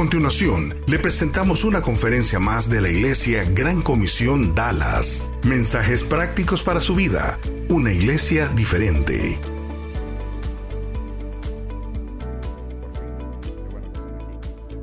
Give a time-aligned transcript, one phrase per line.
[0.00, 5.30] Continuación, le presentamos una conferencia más de la Iglesia Gran Comisión Dallas.
[5.44, 7.38] Mensajes prácticos para su vida.
[7.68, 9.38] Una iglesia diferente.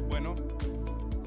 [0.08, 0.36] Bueno,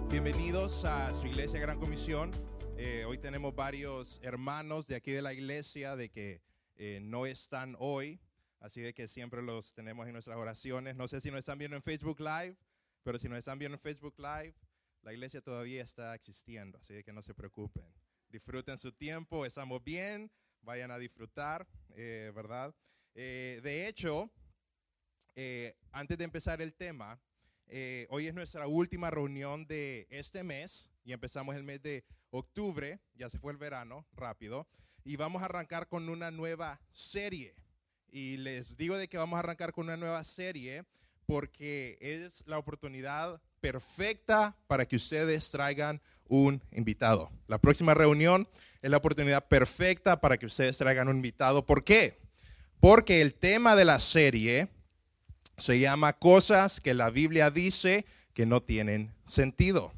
[0.09, 2.31] bienvenidos a su iglesia Gran Comisión.
[2.77, 6.43] Eh, hoy tenemos varios hermanos de aquí de la iglesia de que
[6.77, 8.21] eh, no están hoy,
[8.61, 10.95] así de que siempre los tenemos en nuestras oraciones.
[10.95, 12.57] No sé si nos están viendo en Facebook Live.
[13.03, 14.55] Pero si nos están viendo en Facebook Live,
[15.03, 17.93] la iglesia todavía está existiendo, así que no se preocupen.
[18.29, 20.31] Disfruten su tiempo, estamos bien,
[20.63, 22.75] vayan a disfrutar, eh, ¿verdad?
[23.15, 24.31] Eh, de hecho,
[25.35, 27.21] eh, antes de empezar el tema,
[28.09, 33.31] hoy es nuestra última reunión de este mes y empezamos el mes de octubre, ya
[33.31, 34.67] se fue el verano, rápido,
[35.05, 37.55] y vamos a arrancar con una nueva serie.
[38.09, 40.85] Y les digo de que vamos a arrancar con una nueva serie
[41.31, 47.31] porque es la oportunidad perfecta para que ustedes traigan un invitado.
[47.47, 48.49] La próxima reunión
[48.83, 51.65] es la oportunidad perfecta para que ustedes traigan un invitado.
[51.65, 52.19] ¿Por qué?
[52.81, 54.71] Porque el tema de la serie
[55.57, 59.93] se llama cosas que la Biblia dice que no tienen sentido.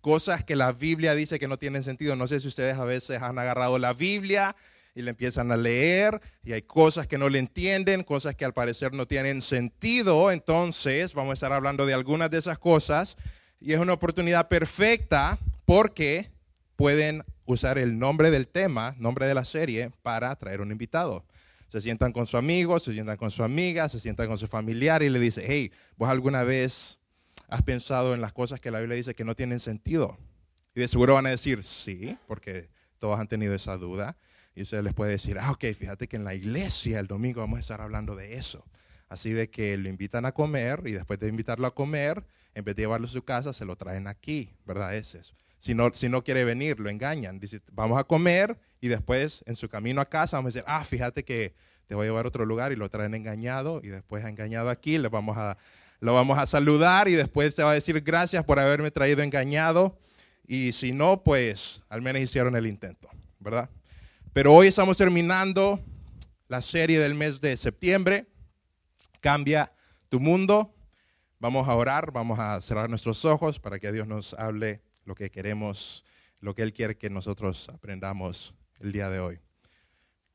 [0.00, 2.16] Cosas que la Biblia dice que no tienen sentido.
[2.16, 4.56] No sé si ustedes a veces han agarrado la Biblia
[4.94, 8.54] y le empiezan a leer y hay cosas que no le entienden, cosas que al
[8.54, 10.30] parecer no tienen sentido.
[10.30, 13.16] Entonces vamos a estar hablando de algunas de esas cosas
[13.60, 16.30] y es una oportunidad perfecta porque
[16.76, 21.24] pueden usar el nombre del tema, nombre de la serie, para traer un invitado.
[21.68, 25.02] Se sientan con su amigo, se sientan con su amiga, se sientan con su familiar
[25.02, 26.98] y le dice, hey, ¿vos alguna vez
[27.48, 30.16] has pensado en las cosas que la Biblia dice que no tienen sentido?
[30.74, 32.68] Y de seguro van a decir, sí, porque
[32.98, 34.16] todos han tenido esa duda.
[34.54, 37.56] Y usted les puede decir, ah, ok, fíjate que en la iglesia el domingo vamos
[37.58, 38.64] a estar hablando de eso.
[39.08, 42.76] Así de que lo invitan a comer y después de invitarlo a comer, en vez
[42.76, 44.94] de llevarlo a su casa, se lo traen aquí, ¿verdad?
[44.94, 45.34] Es eso.
[45.58, 47.40] Si no, si no quiere venir, lo engañan.
[47.40, 50.84] Dice, vamos a comer y después en su camino a casa vamos a decir, ah,
[50.84, 51.54] fíjate que
[51.86, 54.98] te voy a llevar a otro lugar y lo traen engañado y después engañado aquí,
[54.98, 55.56] le vamos a,
[56.00, 59.98] lo vamos a saludar y después te va a decir gracias por haberme traído engañado.
[60.46, 63.08] Y si no, pues al menos hicieron el intento,
[63.40, 63.70] ¿verdad?
[64.34, 65.80] Pero hoy estamos terminando
[66.48, 68.26] la serie del mes de septiembre.
[69.20, 69.72] Cambia
[70.08, 70.74] tu mundo.
[71.38, 75.30] Vamos a orar, vamos a cerrar nuestros ojos para que Dios nos hable lo que
[75.30, 76.04] queremos,
[76.40, 79.38] lo que Él quiere que nosotros aprendamos el día de hoy.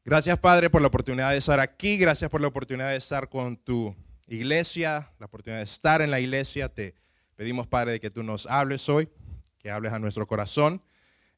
[0.06, 3.58] Gracias Padre por la oportunidad de estar aquí, gracias por la oportunidad de estar con
[3.58, 3.94] tu
[4.28, 6.70] iglesia, la oportunidad de estar en la iglesia.
[6.70, 6.96] Te
[7.36, 9.10] pedimos Padre que tú nos hables hoy,
[9.58, 10.82] que hables a nuestro corazón,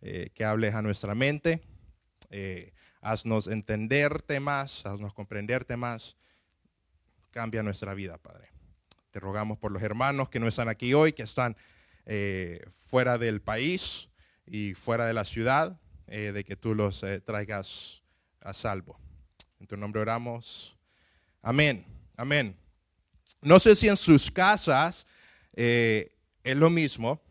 [0.04, 1.64] eh, que hables a nuestra mente
[2.32, 2.72] eh,
[3.02, 6.16] haznos entenderte más, haznos comprenderte más.
[7.30, 8.50] Cambia nuestra vida, Padre.
[9.12, 11.58] Te rogamos por los hermanos que no están aquí hoy, que están
[12.06, 14.10] eh, fuera del país
[14.46, 15.78] y fuera de la ciudad,
[16.08, 18.02] eh, de que tú los traigas
[18.40, 18.98] a salvo.
[19.60, 20.78] En tu nombre oramos.
[21.42, 21.86] Amén.
[22.16, 22.56] Amén.
[23.42, 25.06] No sé si en sus casas
[25.54, 26.08] es
[26.44, 27.22] lo mismo,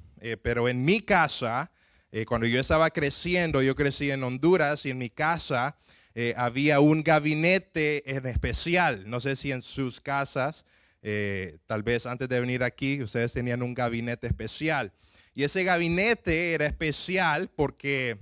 [0.43, 1.71] pero en mi casa
[2.13, 5.77] eh, cuando yo estaba creciendo, yo crecí en Honduras y en mi casa
[6.15, 9.09] eh, había un gabinete en especial.
[9.09, 10.65] No sé si en sus casas,
[11.03, 14.93] eh, tal vez antes de venir aquí, ustedes tenían un gabinete especial.
[15.35, 18.19] Y ese gabinete era especial porque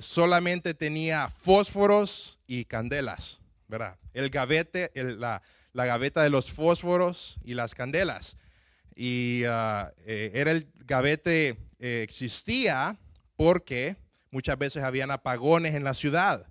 [0.00, 3.98] solamente tenía fósforos y candelas, ¿verdad?
[4.14, 5.42] El gavete, la,
[5.74, 8.38] la gaveta de los fósforos y las candelas.
[8.94, 12.98] Y ah, era el gavete eh, existía
[13.36, 13.96] porque
[14.30, 16.46] muchas veces habían apagones en la ciudad.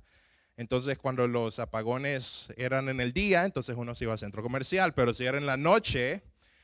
[0.56, 4.94] Entonces, cuando los apagones eran en el día, entonces uno se iba al centro comercial,
[4.94, 6.24] pero si era en la noche,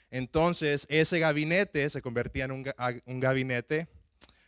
[0.10, 2.66] entonces ese gabinete se convertía en un,
[3.06, 3.88] un gabinete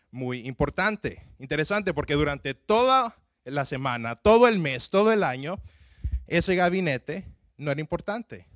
[0.09, 1.21] muy importante.
[1.37, 5.59] Interesante porque durante toda la semana, todo el mes, todo el año,
[6.25, 7.25] ese gabinete
[7.57, 8.47] no era importante.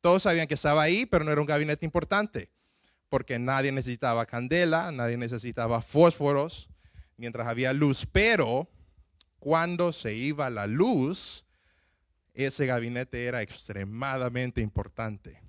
[0.00, 2.50] Todos sabían que estaba ahí, pero no era un gabinete importante
[3.10, 6.70] porque nadie necesitaba candela, nadie necesitaba fósforos
[7.18, 8.70] mientras había luz, pero
[9.38, 11.44] cuando se iba la luz,
[12.32, 15.42] ese gabinete era extremadamente importante.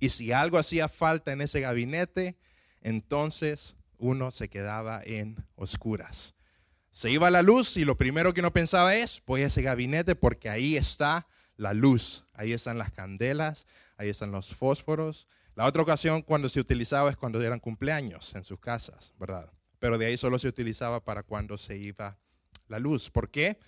[0.00, 2.36] Y si algo hacía falta en ese gabinete,
[2.80, 6.34] entonces uno se quedaba en oscuras.
[6.90, 10.48] Se iba la luz y lo primero que uno pensaba es, pues ese gabinete porque
[10.48, 11.26] ahí está
[11.56, 13.66] la luz, ahí están las candelas,
[13.96, 15.26] ahí están los fósforos.
[15.58, 19.50] La otra ocasión cuando se utilizaba es cuando eran cumpleaños en sus casas, ¿verdad?
[19.80, 22.16] Pero de ahí solo se utilizaba para cuando se iba
[22.68, 23.10] la luz.
[23.10, 23.58] ¿Por qué?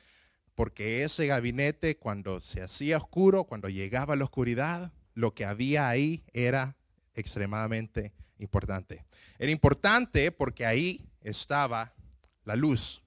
[0.54, 6.22] Porque ese gabinete cuando se hacía oscuro, cuando llegaba la oscuridad, lo que había ahí
[6.32, 6.76] era
[7.14, 9.04] extremadamente importante.
[9.40, 11.92] Era importante porque ahí estaba
[12.44, 13.02] la luz.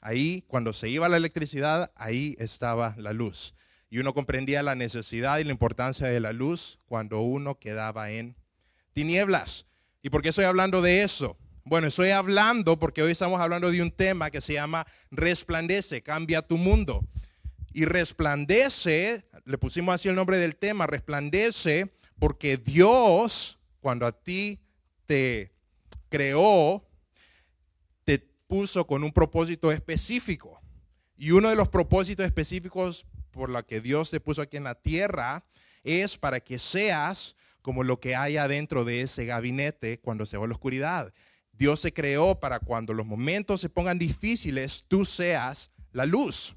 [0.00, 3.54] Ahí, cuando se iba la electricidad, ahí estaba la luz.
[3.90, 8.36] Y uno comprendía la necesidad y la importancia de la luz cuando uno quedaba en
[8.92, 9.66] tinieblas.
[10.02, 11.38] ¿Y por qué estoy hablando de eso?
[11.64, 16.42] Bueno, estoy hablando porque hoy estamos hablando de un tema que se llama resplandece, cambia
[16.42, 17.06] tu mundo.
[17.72, 24.60] Y resplandece, le pusimos así el nombre del tema, resplandece porque Dios, cuando a ti
[25.06, 25.52] te
[26.08, 26.84] creó,
[28.04, 30.60] te puso con un propósito específico.
[31.16, 34.74] Y uno de los propósitos específicos por la que Dios te puso aquí en la
[34.74, 35.44] tierra
[35.84, 40.46] es para que seas como lo que hay adentro de ese gabinete cuando se va
[40.46, 41.12] la oscuridad.
[41.52, 46.54] Dios se creó para cuando los momentos se pongan difíciles, tú seas la luz.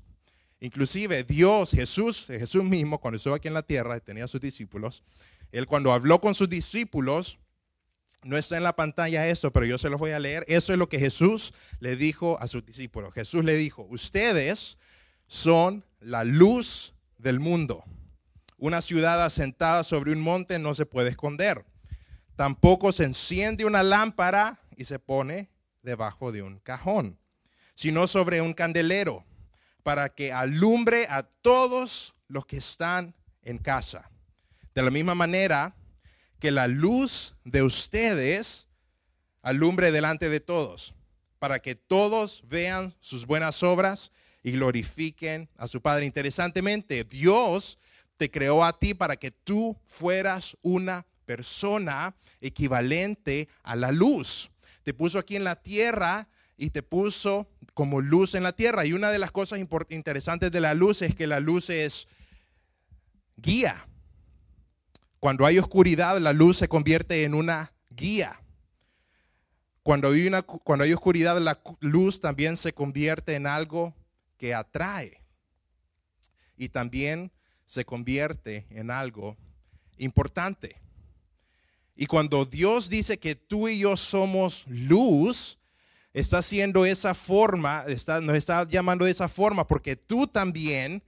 [0.59, 5.03] Inclusive Dios, Jesús, Jesús mismo, cuando estuvo aquí en la tierra, tenía a sus discípulos,
[5.51, 7.39] él cuando habló con sus discípulos,
[8.23, 10.45] no está en la pantalla eso, pero yo se los voy a leer.
[10.47, 13.13] Eso es lo que Jesús le dijo a sus discípulos.
[13.13, 14.77] Jesús le dijo, ustedes
[15.25, 17.85] son la luz del mundo.
[18.57, 21.63] Una ciudad asentada sobre un monte no se puede esconder.
[22.35, 25.49] Tampoco se enciende una lámpara y se pone
[25.83, 27.19] debajo de un cajón,
[27.75, 29.25] sino sobre un candelero
[29.83, 34.09] para que alumbre a todos los que están en casa.
[34.73, 35.75] De la misma manera
[36.39, 38.67] que la luz de ustedes
[39.41, 40.93] alumbre delante de todos,
[41.39, 44.11] para que todos vean sus buenas obras
[44.43, 46.05] y glorifiquen a su Padre.
[46.05, 47.77] Interesantemente, Dios
[48.17, 54.51] te creó a ti para que tú fueras una persona equivalente a la luz.
[54.83, 56.27] Te puso aquí en la tierra
[56.57, 58.85] y te puso como luz en la tierra.
[58.85, 59.59] Y una de las cosas
[59.89, 62.07] interesantes de la luz es que la luz es
[63.37, 63.87] guía.
[65.19, 68.41] Cuando hay oscuridad, la luz se convierte en una guía.
[69.83, 73.95] Cuando hay, una, cuando hay oscuridad, la luz también se convierte en algo
[74.41, 75.21] que atrae.
[76.57, 77.31] Y también
[77.63, 79.37] se convierte en algo
[79.99, 80.81] importante.
[81.95, 85.59] Y cuando Dios dice que tú y yo somos luz,
[86.11, 91.03] está haciendo esa forma, está, nos está llamando de esa forma, porque tú también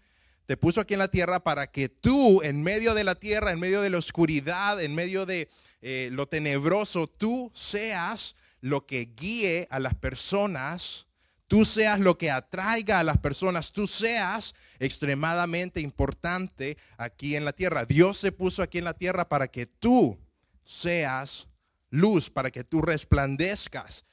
[0.46, 3.60] te puso aquí en la tierra para que tú, en medio de la tierra, en
[3.60, 5.50] medio de la oscuridad, en medio de
[5.82, 11.08] eh, lo tenebroso, tú seas lo que guíe a las personas,
[11.54, 17.54] tú seas lo que atraiga a las personas, tú seas extremadamente importante aquí en la
[17.54, 17.86] tierra.
[17.86, 20.18] Dios se puso aquí en la tierra para que tú
[20.64, 21.48] seas
[21.92, 24.04] luz, para que tú resplandezcas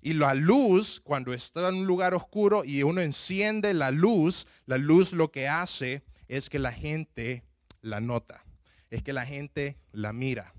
[0.00, 4.78] y la luz, cuando está en un lugar oscuro y uno enciende la luz, la
[4.78, 7.42] luz lo que hace es que la gente
[7.80, 8.44] la nota,
[8.90, 10.54] es que la gente la mira.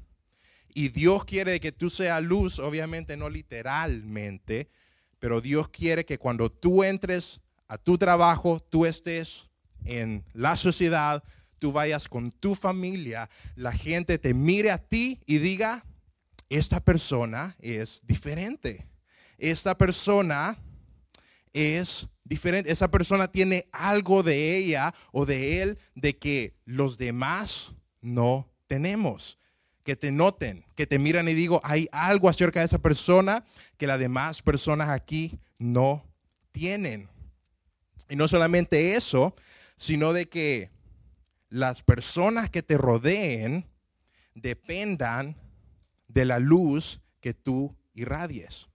[0.73, 4.67] Y Dios quiere que tú seas luz, obviamente no literalmente,
[5.21, 7.39] pero Dios quiere que cuando tú entres
[7.69, 9.49] a tu trabajo, tú estés
[9.85, 11.23] en la sociedad,
[11.59, 15.85] tú vayas con tu familia, la gente te mire a ti y diga,
[16.49, 18.91] esta persona es diferente
[19.41, 20.57] esta persona
[21.51, 22.71] es diferente.
[22.71, 29.39] Esa persona tiene algo de ella o de él de que los demás no tenemos.
[29.83, 33.45] Que te noten, que te miran y digo, hay algo acerca de esa persona
[33.77, 36.05] que las demás personas aquí no
[36.51, 37.09] tienen.
[38.09, 39.35] Y no solamente eso,
[39.75, 40.69] sino de que
[41.49, 43.65] las personas que te rodeen
[44.35, 45.35] dependan
[46.07, 48.71] de la luz que tú irradies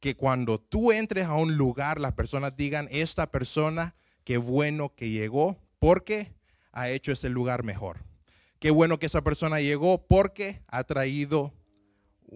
[0.00, 5.10] que cuando tú entres a un lugar, las personas digan, esta persona, qué bueno que
[5.10, 6.32] llegó porque
[6.72, 8.04] ha hecho ese lugar mejor.
[8.58, 11.52] Qué bueno que esa persona llegó porque ha traído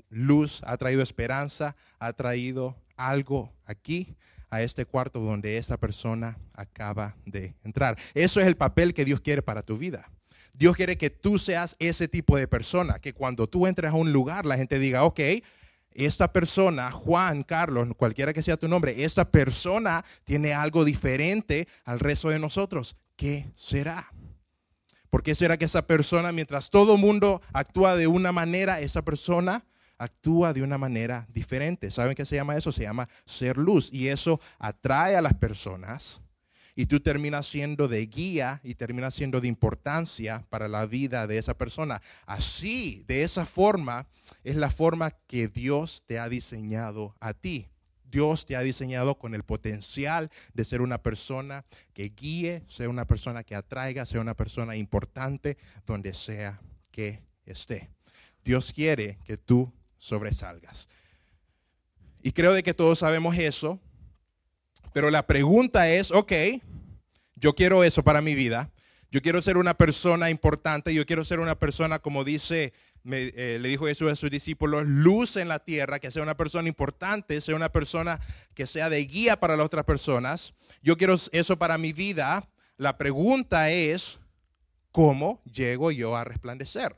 [0.08, 4.16] luz, ha traído esperanza, ha traído algo aquí
[4.50, 7.96] a este cuarto donde esa persona acaba de entrar.
[8.14, 10.10] Eso es el papel que Dios quiere para tu vida.
[10.52, 14.12] Dios quiere que tú seas ese tipo de persona, que cuando tú entres a un
[14.12, 15.20] lugar la gente diga, ok,
[15.92, 22.00] esta persona, Juan, Carlos, cualquiera que sea tu nombre, esta persona tiene algo diferente al
[22.00, 22.96] resto de nosotros.
[23.16, 24.12] ¿Qué será?
[25.10, 29.64] ¿Por qué será que esa persona, mientras todo mundo actúa de una manera, esa persona
[29.98, 31.90] actúa de una manera diferente.
[31.90, 32.72] ¿Saben qué se llama eso?
[32.72, 33.92] Se llama ser luz.
[33.92, 36.22] Y eso atrae a las personas
[36.74, 41.36] y tú terminas siendo de guía y terminas siendo de importancia para la vida de
[41.36, 42.00] esa persona.
[42.24, 44.06] Así, de esa forma,
[44.44, 47.68] es la forma que Dios te ha diseñado a ti.
[48.10, 53.06] Dios te ha diseñado con el potencial de ser una persona que guíe, sea una
[53.06, 57.90] persona que atraiga, sea una persona importante donde sea que esté.
[58.44, 60.88] Dios quiere que tú sobresalgas.
[62.22, 63.80] Y creo de que todos sabemos eso,
[64.92, 66.32] pero la pregunta es, ok,
[67.36, 68.70] yo quiero eso para mi vida.
[69.12, 72.72] Yo quiero ser una persona importante, yo quiero ser una persona, como dice,
[73.04, 76.68] eh, le dijo Jesús a sus discípulos, luz en la tierra, que sea una persona
[76.68, 78.20] importante, sea una persona
[78.54, 80.54] que sea de guía para las otras personas.
[80.82, 82.48] Yo quiero eso para mi vida.
[82.76, 84.20] La pregunta es,
[84.92, 86.96] ¿cómo llego yo a resplandecer?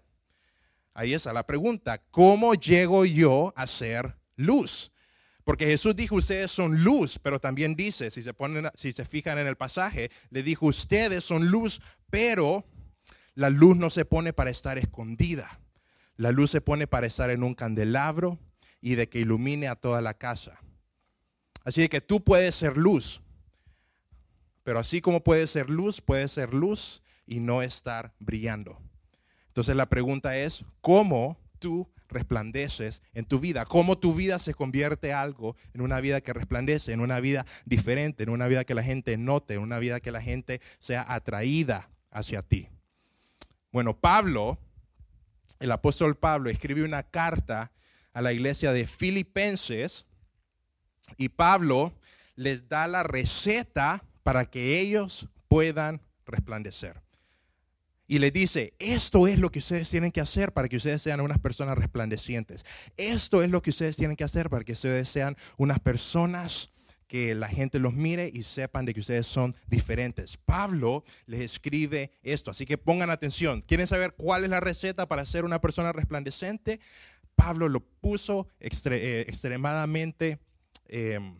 [0.94, 4.92] Ahí está la pregunta, ¿cómo llego yo a ser luz?
[5.44, 9.38] Porque Jesús dijo, ustedes son luz, pero también dice, si se, ponen, si se fijan
[9.38, 11.80] en el pasaje, le dijo, ustedes son luz,
[12.10, 12.64] pero
[13.34, 15.61] la luz no se pone para estar escondida.
[16.16, 18.38] La luz se pone para estar en un candelabro
[18.80, 20.60] y de que ilumine a toda la casa.
[21.64, 23.22] Así que tú puedes ser luz,
[24.64, 28.78] pero así como puedes ser luz, puedes ser luz y no estar brillando.
[29.48, 35.12] Entonces la pregunta es, ¿cómo tú resplandeces en tu vida, cómo tu vida se convierte
[35.12, 38.82] algo en una vida que resplandece, en una vida diferente, en una vida que la
[38.82, 42.68] gente note, en una vida que la gente sea atraída hacia ti.
[43.72, 44.58] Bueno, Pablo,
[45.62, 47.70] el apóstol Pablo, escribe una carta
[48.12, 50.06] a la iglesia de Filipenses
[51.16, 51.92] y Pablo
[52.34, 57.00] les da la receta para que ellos puedan resplandecer
[58.12, 61.20] y le dice, esto es lo que ustedes tienen que hacer para que ustedes sean
[61.20, 62.66] unas personas resplandecientes.
[62.98, 66.71] Esto es lo que ustedes tienen que hacer para que ustedes sean unas personas
[67.12, 70.38] que la gente los mire y sepan de que ustedes son diferentes.
[70.38, 73.60] Pablo les escribe esto, así que pongan atención.
[73.60, 76.80] ¿Quieren saber cuál es la receta para ser una persona resplandeciente?
[77.34, 80.38] Pablo lo puso eh, extremadamente...
[80.88, 81.38] Em,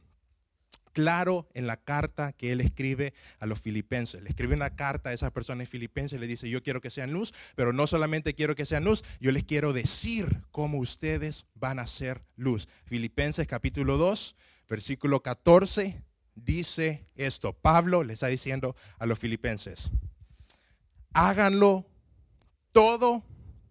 [0.92, 4.22] claro en la carta que él escribe a los filipenses.
[4.22, 7.32] Le escribe una carta a esas personas filipenses, le dice, yo quiero que sean luz,
[7.56, 11.86] pero no solamente quiero que sean luz, yo les quiero decir cómo ustedes van a
[11.86, 12.68] ser luz.
[12.84, 14.36] Filipenses capítulo 2,
[14.72, 16.02] versículo 14,
[16.34, 17.52] dice esto.
[17.52, 19.90] Pablo le está diciendo a los filipenses,
[21.12, 21.86] háganlo
[22.72, 23.22] todo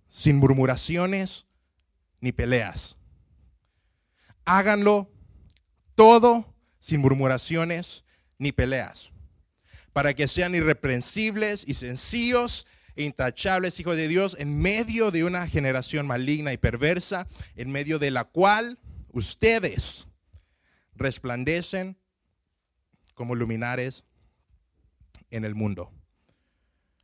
[0.07, 1.47] sin murmuraciones
[2.19, 2.97] ni peleas.
[4.45, 5.09] Háganlo
[5.95, 8.05] todo sin murmuraciones
[8.37, 9.11] ni peleas,
[9.93, 15.47] para que sean irreprensibles y sencillos e intachables hijos de Dios en medio de una
[15.47, 18.77] generación maligna y perversa, en medio de la cual
[19.11, 20.05] ustedes
[21.01, 21.97] resplandecen
[23.13, 24.05] como luminares
[25.29, 25.91] en el mundo.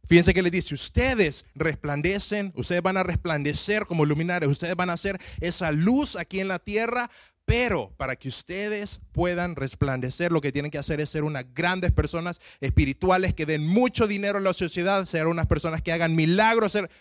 [0.06, 4.98] Fíjense que le dice, ustedes resplandecen, ustedes van a resplandecer como luminares, ustedes van a
[4.98, 7.10] ser esa luz aquí en la tierra
[7.48, 11.94] pero para que ustedes puedan resplandecer, lo que tienen que hacer es ser unas grandes
[11.94, 16.74] personas espirituales que den mucho dinero a la sociedad, ser unas personas que hagan milagros.
[16.74, 16.92] Ser...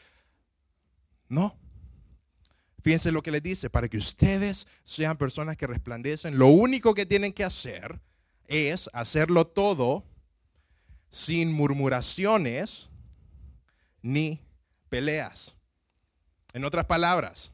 [1.28, 1.58] No.
[2.86, 7.04] Fíjense lo que les dice, para que ustedes sean personas que resplandecen, lo único que
[7.04, 8.00] tienen que hacer
[8.46, 10.04] es hacerlo todo
[11.10, 12.88] sin murmuraciones
[14.02, 14.40] ni
[14.88, 15.56] peleas.
[16.52, 17.50] En otras palabras,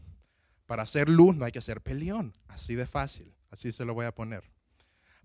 [0.67, 2.37] para hacer luz no hay que ser peleón.
[2.49, 4.45] Así de fácil, así se lo voy a poner.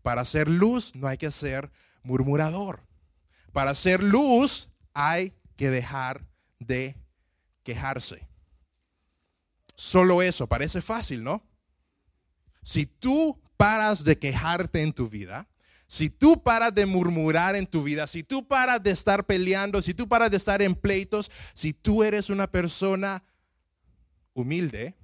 [0.04, 1.70] Para hacer luz no hay que ser
[2.04, 2.80] murmurador.
[3.52, 6.26] Para hacer luz hay que dejar
[6.60, 6.96] de
[7.64, 8.26] quejarse.
[9.78, 11.46] Solo eso, parece fácil, ¿no?
[12.64, 15.48] Si tú paras de quejarte en tu vida,
[15.88, 19.94] si tú paras de murmurar en tu vida, si tú paras de estar peleando, si
[19.94, 23.24] tú paras de estar en pleitos, si tú eres una persona
[24.34, 24.98] humilde,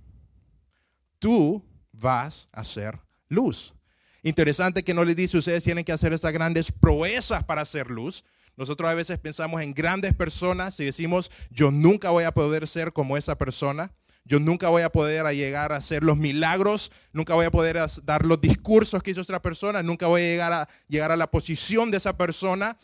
[1.20, 3.00] tú vas a ser
[3.30, 3.76] luz.
[4.24, 8.26] Interesante que no le dice ustedes tienen que hacer estas grandes proezas para hacer luz.
[8.58, 12.92] Nosotros a veces pensamos en grandes personas y decimos, yo nunca voy a poder ser
[12.92, 13.92] como esa persona.
[14.26, 18.26] Yo nunca voy a poder llegar a hacer los milagros, nunca voy a poder dar
[18.26, 21.92] los discursos que hizo otra persona, nunca voy a llegar a, llegar a la posición
[21.92, 22.78] de esa persona.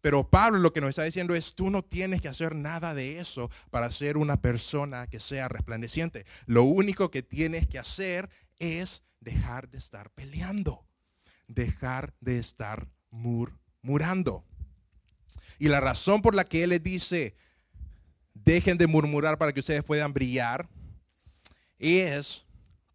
[0.00, 3.18] Pero Pablo lo que nos está diciendo es, tú no tienes que hacer nada de
[3.18, 6.24] eso para ser una persona que sea resplandeciente.
[6.46, 10.86] Lo único que tienes que hacer es dejar de estar peleando,
[11.48, 14.44] dejar de estar murmurando.
[15.58, 17.34] Y la razón por la que él les dice,
[18.48, 20.66] dejen de murmurar para que ustedes puedan brillar,
[21.78, 22.46] es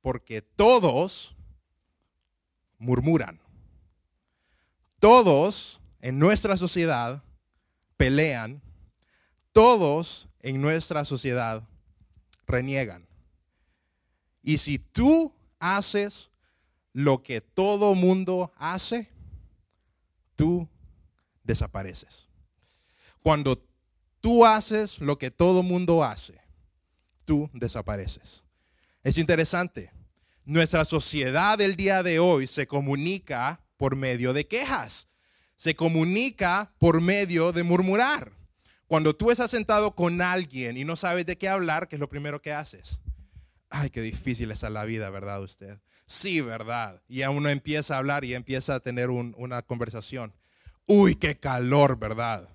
[0.02, 1.36] porque todos
[2.80, 3.40] murmuran.
[5.00, 7.24] Todos en nuestra sociedad
[7.98, 8.64] pelean.
[9.52, 11.62] Todos en nuestra sociedad
[12.48, 13.08] reniegan.
[14.42, 16.32] Y si tú haces
[16.94, 19.08] lo que todo mundo hace,
[20.36, 20.68] tú
[21.44, 22.28] desapareces.
[23.22, 23.56] Cuando
[24.24, 26.40] tú haces lo que todo mundo hace,
[27.26, 28.42] tú desapareces.
[29.04, 29.92] Es interesante.
[30.46, 35.10] Nuestra sociedad del día de hoy se comunica por medio de quejas.
[35.58, 38.32] Se comunica por medio de murmurar.
[38.88, 42.08] Cuando tú estás sentado con alguien y no sabes de qué hablar, ¿qué es lo
[42.08, 43.02] primero que haces?
[43.70, 45.82] Ay, qué difícil está la vida, ¿verdad usted?
[46.06, 47.02] Sí, ¿verdad?
[47.10, 50.34] Y uno empieza a hablar y empieza a tener una conversación.
[50.86, 52.48] Uy, qué calor, ¿verdad?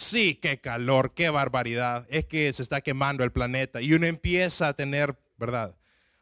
[0.00, 2.06] Sí, qué calor, qué barbaridad.
[2.08, 5.74] Es que se está quemando el planeta y uno empieza a tener, ¿verdad?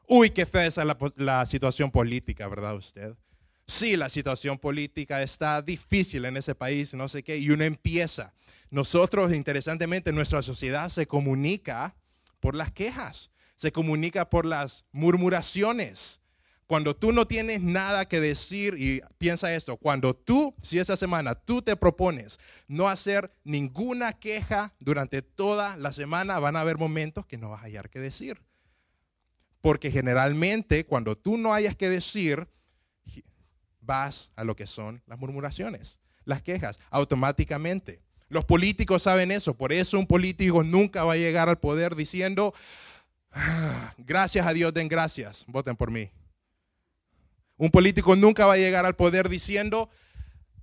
[0.09, 3.13] Uy, qué fea es la, la situación política, ¿verdad usted?
[3.67, 8.33] Sí, la situación política está difícil en ese país, no sé qué, y uno empieza.
[8.71, 11.95] Nosotros, interesantemente, nuestra sociedad se comunica
[12.41, 16.23] por las quejas, se comunica por las murmuraciones.
[16.67, 21.37] Cuando tú no tienes nada que decir, y piensa esto, cuando tú, si esa semana
[21.37, 27.25] tú te propones no hacer ninguna queja durante toda la semana, van a haber momentos
[27.25, 28.43] que no vas a hallar que decir.
[29.61, 32.49] Porque generalmente cuando tú no hayas que decir,
[33.81, 38.03] vas a lo que son las murmuraciones, las quejas, automáticamente.
[38.29, 42.53] Los políticos saben eso, por eso un político nunca va a llegar al poder diciendo,
[43.31, 46.11] ah, gracias a Dios, den gracias, voten por mí.
[47.57, 49.89] Un político nunca va a llegar al poder diciendo,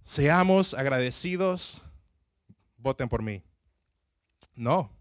[0.03, 1.81] seamos agradecidos,
[2.77, 3.43] voten por mí.
[4.55, 4.91] No,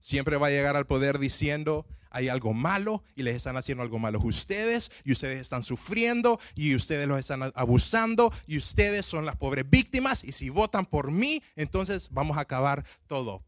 [0.00, 3.98] siempre va a llegar al poder diciendo, hay algo malo y les están haciendo algo
[3.98, 9.36] malo ustedes y ustedes están sufriendo y ustedes los están abusando y ustedes son las
[9.36, 13.44] pobres víctimas y si votan por mí, entonces vamos a acabar todo.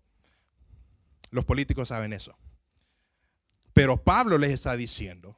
[1.31, 2.37] Los políticos saben eso.
[3.73, 5.37] Pero Pablo les está diciendo,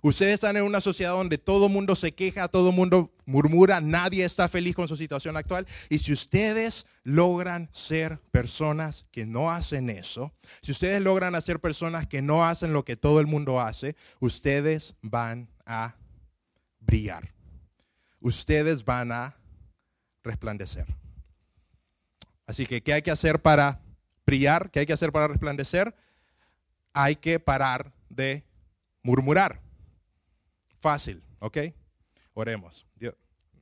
[0.00, 4.48] Ustedes están en una sociedad donde todo mundo se queja, todo mundo murmura, nadie está
[4.48, 5.66] feliz con su situación actual.
[5.88, 10.32] Y si ustedes logran ser personas que no hacen eso,
[10.62, 14.94] si ustedes logran hacer personas que no hacen lo que todo el mundo hace, ustedes
[15.02, 15.96] van a
[16.80, 17.32] brillar.
[18.20, 19.36] Ustedes van a
[20.22, 20.86] resplandecer.
[22.46, 23.80] Así que, ¿qué hay que hacer para
[24.24, 24.70] brillar?
[24.70, 25.94] ¿Qué hay que hacer para resplandecer?
[26.92, 28.44] Hay que parar de
[29.02, 29.60] murmurar.
[30.80, 31.58] Fácil, ¿ok?
[32.34, 32.86] Oremos.
[32.96, 33.14] Dios,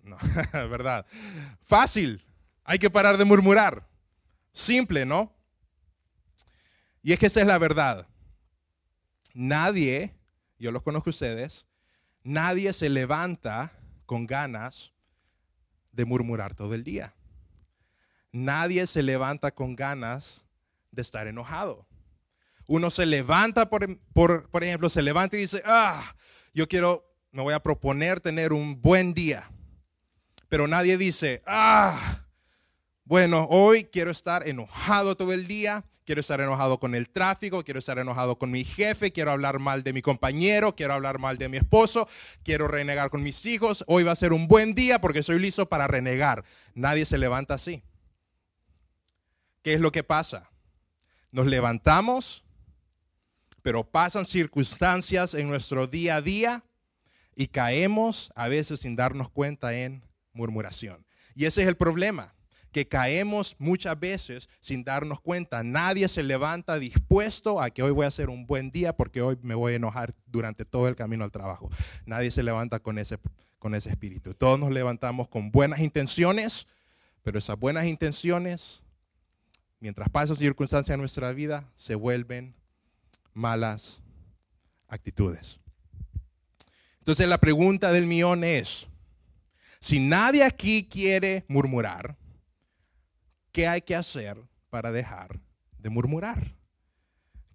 [0.03, 0.17] no,
[0.53, 1.07] verdad.
[1.61, 2.25] Fácil.
[2.65, 3.87] Hay que parar de murmurar.
[4.53, 5.35] Simple, ¿no?
[7.03, 8.09] Y es que esa es la verdad.
[9.33, 10.15] Nadie,
[10.59, 11.69] yo los conozco a ustedes,
[12.25, 13.73] nadie se levanta
[14.07, 14.93] con ganas
[15.93, 17.15] de murmurar todo el día.
[18.33, 20.47] Nadie se levanta con ganas
[20.91, 21.87] de estar enojado.
[22.67, 26.17] Uno se levanta, por, por, por ejemplo, se levanta y dice, ah,
[26.53, 27.06] yo quiero,
[27.37, 29.51] me voy a proponer tener un buen día.
[30.49, 32.25] Pero nadie dice, ah,
[33.05, 37.79] bueno, hoy quiero estar enojado todo el día, quiero estar enojado con el tráfico, quiero
[37.79, 41.51] estar enojado con mi jefe, quiero hablar mal de mi compañero, quiero hablar mal de
[41.51, 42.09] mi esposo,
[42.43, 43.85] quiero renegar con mis hijos.
[43.87, 46.43] Hoy va a ser un buen día porque soy listo para renegar.
[46.75, 47.83] Nadie se levanta así.
[49.61, 50.49] ¿Qué es lo que pasa?
[51.33, 52.47] Nos levantamos
[53.67, 56.65] pero pasan circunstancias en nuestro día a día
[57.37, 61.07] y caemos a veces sin darnos cuenta en murmuración.
[61.35, 62.35] Y ese es el problema,
[62.73, 65.63] que caemos muchas veces sin darnos cuenta.
[65.63, 69.39] Nadie se levanta dispuesto a que hoy voy a hacer un buen día porque hoy
[69.43, 71.71] me voy a enojar durante todo el camino al trabajo.
[72.07, 73.19] Nadie se levanta con ese,
[73.59, 74.35] con ese espíritu.
[74.35, 76.67] Todos nos levantamos con buenas intenciones,
[77.23, 78.83] pero esas buenas intenciones,
[79.79, 82.55] mientras pasan circunstancias en nuestra vida, se vuelven
[83.35, 84.01] malas
[84.89, 85.61] actitudes.
[87.07, 88.89] Entonces la pregunta del millón es,
[89.79, 92.17] si nadie aquí quiere murmurar,
[93.53, 94.37] ¿qué hay que hacer
[94.71, 95.39] para dejar
[95.79, 96.57] de murmurar?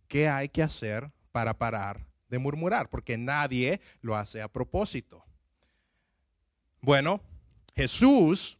[0.07, 2.89] ¿Qué hay que hacer para parar de murmurar?
[2.89, 5.21] Porque nadie lo hace a propósito.
[6.79, 7.19] Bueno,
[7.75, 8.57] Jesús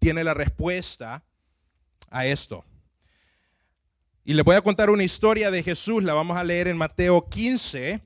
[0.00, 1.22] tiene la respuesta
[2.10, 2.64] a esto.
[4.24, 7.28] Y les voy a contar una historia de Jesús, la vamos a leer en Mateo
[7.28, 8.02] 15,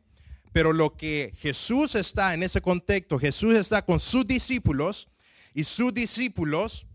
[0.52, 5.08] pero lo que Jesús está en ese contexto, Jesús está con sus discípulos
[5.54, 6.86] y sus discípulos,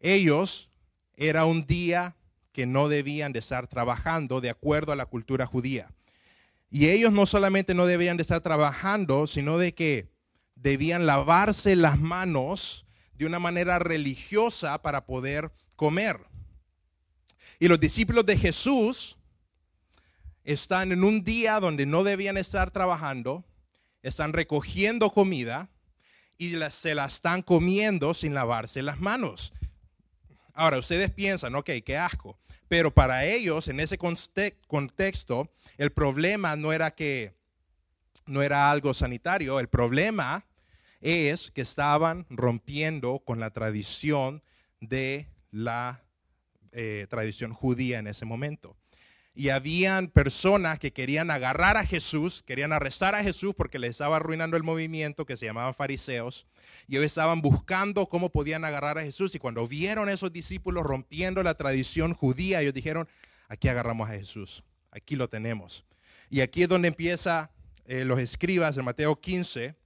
[0.00, 0.70] ellos,
[1.16, 2.16] era un día
[2.52, 5.90] que no debían de estar trabajando de acuerdo a la cultura judía.
[6.70, 10.12] Y ellos no solamente no debían de estar trabajando, sino de que
[10.54, 16.20] debían lavarse las manos de una manera religiosa para poder comer.
[17.58, 19.17] Y los discípulos de Jesús
[20.48, 23.44] están en un día donde no debían estar trabajando,
[24.02, 25.68] están recogiendo comida
[26.38, 29.52] y se la están comiendo sin lavarse las manos.
[30.54, 32.38] Ahora, ustedes piensan, ok, qué asco.
[32.66, 37.34] Pero para ellos, en ese contexto, el problema no era que
[38.24, 40.46] no era algo sanitario, el problema
[41.02, 44.42] es que estaban rompiendo con la tradición
[44.80, 46.02] de la
[46.72, 48.78] eh, tradición judía en ese momento.
[49.38, 54.16] Y habían personas que querían agarrar a Jesús, querían arrestar a Jesús porque les estaba
[54.16, 56.44] arruinando el movimiento que se llamaban fariseos.
[56.88, 59.36] Y ellos estaban buscando cómo podían agarrar a Jesús.
[59.36, 63.06] Y cuando vieron a esos discípulos rompiendo la tradición judía, ellos dijeron,
[63.46, 65.84] aquí agarramos a Jesús, aquí lo tenemos.
[66.30, 67.52] Y aquí es donde empieza
[67.84, 69.76] eh, los escribas en Mateo 15,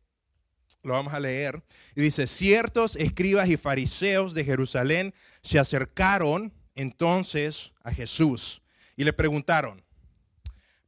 [0.82, 1.62] lo vamos a leer.
[1.94, 5.12] Y dice, ciertos escribas y fariseos de Jerusalén
[5.42, 8.61] se acercaron entonces a Jesús
[9.02, 9.82] y le preguntaron,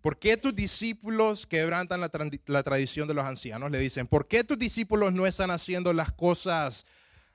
[0.00, 3.72] ¿por qué tus discípulos quebrantan la, tradición de los ancianos?
[3.72, 6.87] Le dicen, ¿por qué tus discípulos no están haciendo las cosas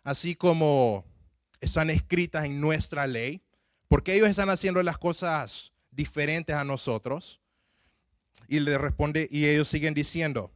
[0.06, 1.06] así como
[1.60, 3.44] están escritas en nuestra ley?
[3.90, 7.42] ¿Por qué ellos están haciendo las cosas diferentes a nosotros?
[8.48, 10.50] Y le responde, y ellos siguen diciendo,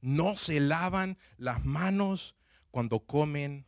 [0.00, 2.36] no se lavan las manos
[2.70, 3.66] cuando comen.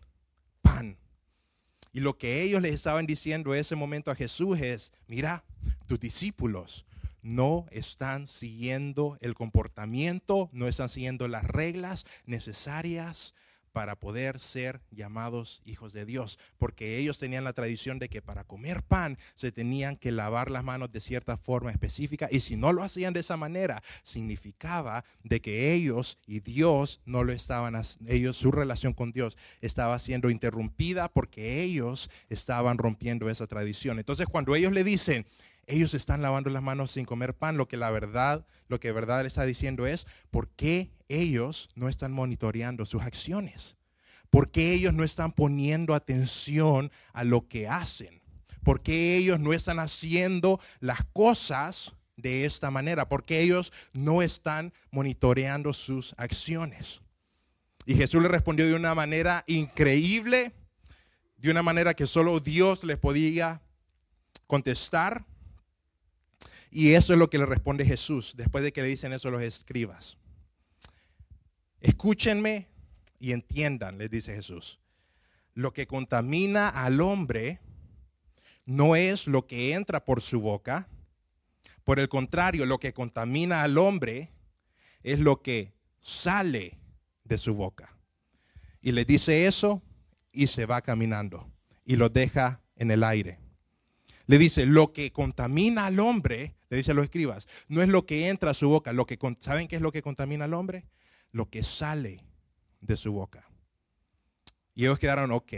[1.97, 5.45] Y lo que ellos les estaban diciendo en ese momento a Jesús es, mira,
[5.87, 6.85] tus discípulos
[7.23, 13.35] no están siguiendo el comportamiento, no están siguiendo las reglas necesarias
[13.77, 18.43] para poder ser llamados hijos de Dios, porque ellos tenían la tradición de que para
[18.43, 22.73] comer pan se tenían que lavar las manos de cierta forma específica y si no
[22.73, 28.39] lo hacían de esa manera, significaba de que ellos y Dios no lo estaban ellos
[28.39, 33.99] su relación con Dios estaba siendo interrumpida porque ellos estaban rompiendo esa tradición.
[33.99, 35.27] Entonces, cuando ellos le dicen,
[35.67, 39.23] ellos están lavando las manos sin comer pan, lo que la verdad, lo que verdad
[39.23, 43.77] le está diciendo es, ¿por qué ellos no están monitoreando sus acciones?
[44.31, 48.23] ¿Por qué ellos no están poniendo atención a lo que hacen?
[48.63, 53.09] ¿Por qué ellos no están haciendo las cosas de esta manera?
[53.09, 57.01] ¿Por qué ellos no están monitoreando sus acciones?
[57.85, 60.53] Y Jesús le respondió de una manera increíble,
[61.37, 63.63] de una manera que solo Dios les podía
[64.49, 65.25] contestar.
[66.71, 69.43] Y eso es lo que le responde Jesús después de que le dicen eso los
[69.43, 70.19] escribas.
[71.81, 72.69] Escúchenme
[73.19, 74.81] y entiendan, les dice Jesús.
[75.55, 77.61] Lo que contamina al hombre
[78.65, 80.89] no es lo que entra por su boca.
[81.85, 84.33] Por el contrario, lo que contamina al hombre
[85.03, 86.79] es lo que sale
[87.25, 87.97] de su boca.
[88.81, 89.83] Y le dice eso
[90.33, 91.51] y se va caminando
[91.85, 93.39] y lo deja en el aire.
[94.27, 98.07] Le dice, lo que contamina al hombre, le dice a los escribas, no es lo
[98.07, 100.85] que entra a su boca, lo que ¿saben qué es lo que contamina al hombre?
[101.31, 102.25] Lo que sale
[102.81, 103.49] de su boca.
[104.75, 105.53] Y ellos quedaron, ok,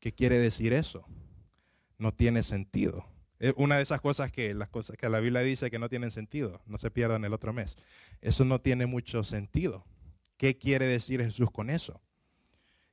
[0.00, 1.06] ¿qué quiere decir eso?
[1.98, 3.06] No tiene sentido.
[3.38, 6.10] Es una de esas cosas que las cosas que la Biblia dice que no tienen
[6.10, 7.76] sentido, no se pierdan el otro mes.
[8.20, 9.86] Eso no tiene mucho sentido.
[10.36, 12.00] ¿Qué quiere decir Jesús con eso?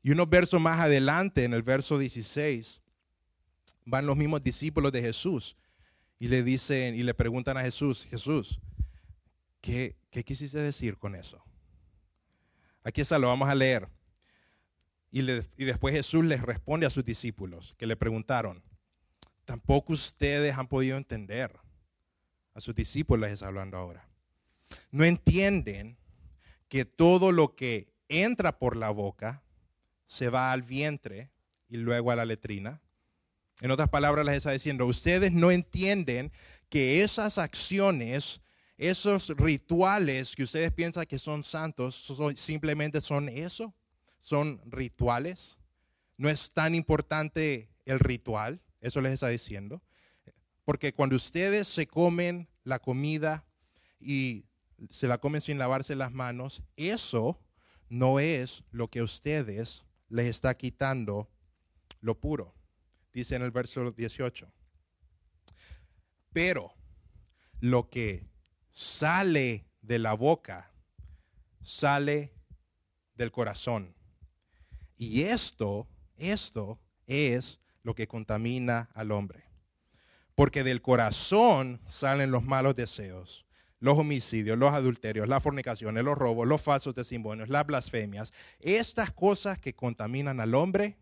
[0.03, 2.81] Y unos versos más adelante, en el verso 16,
[3.85, 5.57] van los mismos discípulos de Jesús
[6.19, 8.59] y le dicen y le preguntan a Jesús, Jesús,
[9.59, 11.43] ¿qué, qué quisiste decir con eso?
[12.83, 13.87] Aquí está, lo vamos a leer.
[15.11, 18.63] Y, y después Jesús les responde a sus discípulos que le preguntaron,
[19.45, 21.59] tampoco ustedes han podido entender.
[22.53, 24.07] A sus discípulos les está hablando ahora.
[24.91, 25.97] No entienden
[26.67, 29.43] que todo lo que entra por la boca
[30.05, 31.31] se va al vientre
[31.69, 32.81] y luego a la letrina.
[33.61, 36.31] En otras palabras, les está diciendo, ustedes no entienden
[36.67, 38.41] que esas acciones,
[38.75, 43.75] esos rituales que ustedes piensan que son santos, simplemente son eso,
[44.19, 45.59] son rituales.
[46.17, 49.83] No es tan importante el ritual, eso les está diciendo.
[50.65, 53.45] Porque cuando ustedes se comen la comida
[53.99, 54.45] y
[54.89, 57.39] se la comen sin lavarse las manos, eso
[57.89, 61.29] no es lo que a ustedes les está quitando
[61.99, 62.55] lo puro
[63.11, 64.51] dice en el verso 18.
[66.33, 66.73] Pero
[67.59, 68.29] lo que
[68.69, 70.71] sale de la boca
[71.61, 72.33] sale
[73.15, 73.95] del corazón.
[74.97, 79.43] Y esto, esto es lo que contamina al hombre.
[80.35, 83.45] Porque del corazón salen los malos deseos,
[83.79, 88.31] los homicidios, los adulterios, las fornicaciones, los robos, los falsos testimonios, las blasfemias.
[88.59, 90.97] Estas cosas que contaminan al hombre,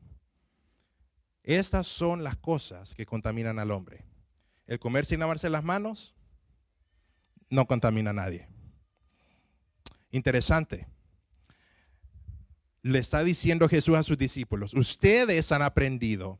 [1.43, 4.05] estas son las cosas que contaminan al hombre.
[4.67, 6.15] El comer sin lavarse las manos
[7.49, 8.47] no contamina a nadie.
[10.11, 10.87] Interesante.
[12.81, 16.39] Le está diciendo Jesús a sus discípulos, ustedes han aprendido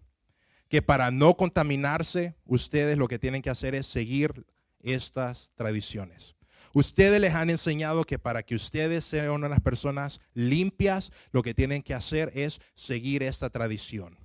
[0.69, 4.45] que para no contaminarse, ustedes lo que tienen que hacer es seguir
[4.79, 6.35] estas tradiciones.
[6.73, 11.81] Ustedes les han enseñado que para que ustedes sean unas personas limpias, lo que tienen
[11.81, 14.18] que hacer es seguir esta tradición.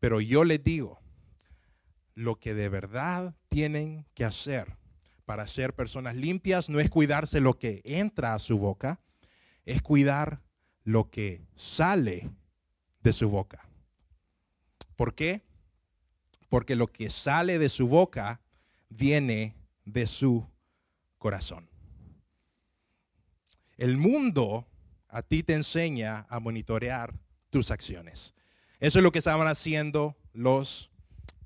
[0.00, 1.00] Pero yo les digo,
[2.14, 4.76] lo que de verdad tienen que hacer
[5.24, 9.00] para ser personas limpias no es cuidarse lo que entra a su boca,
[9.64, 10.40] es cuidar
[10.84, 12.30] lo que sale
[13.02, 13.68] de su boca.
[14.96, 15.42] ¿Por qué?
[16.48, 18.40] Porque lo que sale de su boca
[18.88, 20.48] viene de su
[21.18, 21.68] corazón.
[23.76, 24.66] El mundo
[25.08, 27.14] a ti te enseña a monitorear
[27.50, 28.34] tus acciones.
[28.80, 30.90] Eso es lo que estaban haciendo los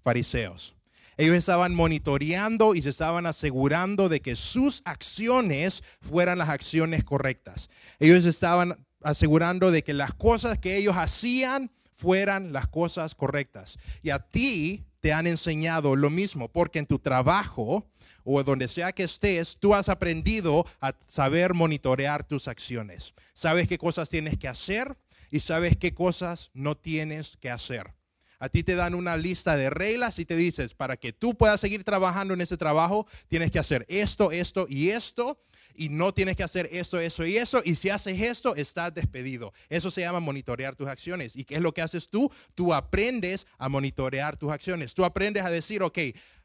[0.02, 0.74] fariseos.
[1.16, 7.70] Ellos estaban monitoreando y se estaban asegurando de que sus acciones fueran las acciones correctas.
[7.98, 13.78] Ellos estaban asegurando de que las cosas que ellos hacían fueran las cosas correctas.
[14.02, 17.86] Y a ti te han enseñado lo mismo, porque en tu trabajo
[18.24, 23.14] o donde sea que estés, tú has aprendido a saber monitorear tus acciones.
[23.34, 24.96] Sabes qué cosas tienes que hacer
[25.32, 27.94] y sabes qué cosas no tienes que hacer.
[28.38, 31.60] A ti te dan una lista de reglas y te dices, para que tú puedas
[31.60, 35.40] seguir trabajando en ese trabajo, tienes que hacer esto, esto y esto.
[35.74, 37.62] Y no tienes que hacer esto, eso y eso.
[37.64, 39.54] Y si haces esto, estás despedido.
[39.70, 41.34] Eso se llama monitorear tus acciones.
[41.34, 42.30] ¿Y qué es lo que haces tú?
[42.54, 44.92] Tú aprendes a monitorear tus acciones.
[44.92, 45.98] Tú aprendes a decir, ok,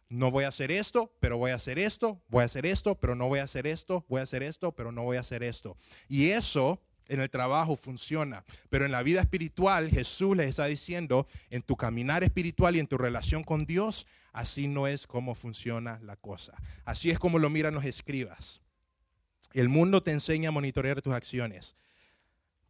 [0.07, 3.15] no voy a hacer esto, pero voy a hacer esto, voy a hacer esto, pero
[3.15, 5.75] no voy a hacer esto, voy a hacer esto, pero no voy a hacer esto.
[6.07, 11.27] Y eso en el trabajo funciona, pero en la vida espiritual Jesús les está diciendo,
[11.49, 15.99] en tu caminar espiritual y en tu relación con Dios, así no es como funciona
[16.03, 16.53] la cosa.
[16.85, 18.61] Así es como lo miran los escribas.
[19.53, 21.75] El mundo te enseña a monitorear tus acciones,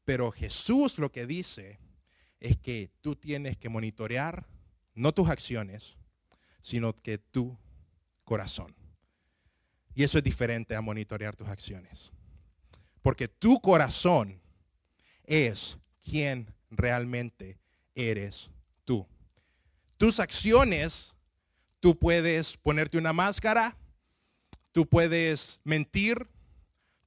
[0.06, 1.80] pero Jesús lo que dice
[2.40, 4.48] es que tú tienes que monitorear
[4.94, 5.98] no tus acciones,
[6.62, 7.58] sino que tu
[8.24, 8.76] corazón.
[9.94, 12.12] Y eso es diferente a monitorear tus acciones.
[13.02, 14.42] Porque tu corazón
[15.24, 17.58] es quien realmente
[17.94, 18.50] eres
[18.86, 19.06] tú.
[19.98, 21.16] Tus acciones,
[21.80, 23.78] tú puedes ponerte una máscara,
[24.72, 26.28] tú puedes mentir,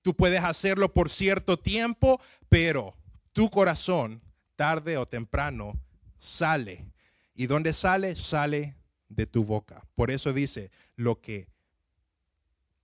[0.02, 2.96] tú puedes hacerlo por cierto tiempo, pero
[3.32, 4.22] tu corazón,
[4.56, 5.80] tarde o temprano,
[6.18, 6.86] sale.
[7.34, 8.16] ¿Y dónde sale?
[8.16, 8.76] Sale
[9.08, 9.86] de tu boca.
[9.94, 11.48] Por eso dice, lo que,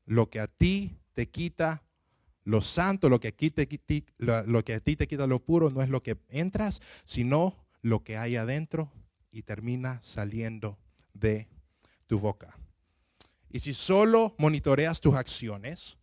[0.04, 1.82] lo que a ti te quita
[2.46, 3.68] lo santo, lo que, aquí te,
[4.18, 8.04] lo que a ti te quita lo puro, no es lo que entras, sino lo
[8.04, 8.92] que hay adentro
[9.32, 10.78] y termina saliendo
[11.12, 11.48] de
[12.06, 12.56] tu boca.
[13.50, 15.98] Y si solo monitoreas tus acciones,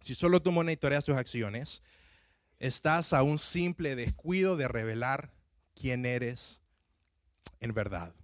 [0.00, 1.82] si solo tú monitoreas tus acciones,
[2.58, 5.34] estás a un simple descuido de revelar
[5.74, 6.62] quién eres
[7.60, 8.14] en verdad.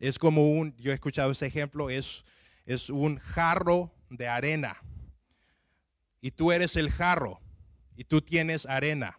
[0.00, 2.24] Es como un, yo he escuchado ese ejemplo, es,
[2.66, 4.76] es un jarro de arena
[6.24, 7.38] y tú eres el jarro
[7.96, 9.18] y tú tienes arena.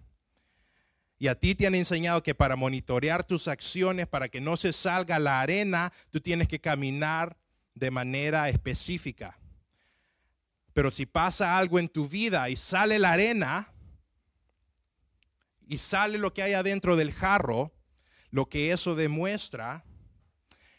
[1.20, 4.74] Y a ti te han enseñado que para monitorear tus acciones, para que no se
[4.74, 7.38] salga la arena, tú tienes que caminar
[7.76, 9.38] de manera específica.
[10.74, 13.72] Pero si pasa algo en tu vida y sale la arena
[15.68, 17.72] y sale lo que hay adentro del jarro,
[18.32, 19.86] lo que eso demuestra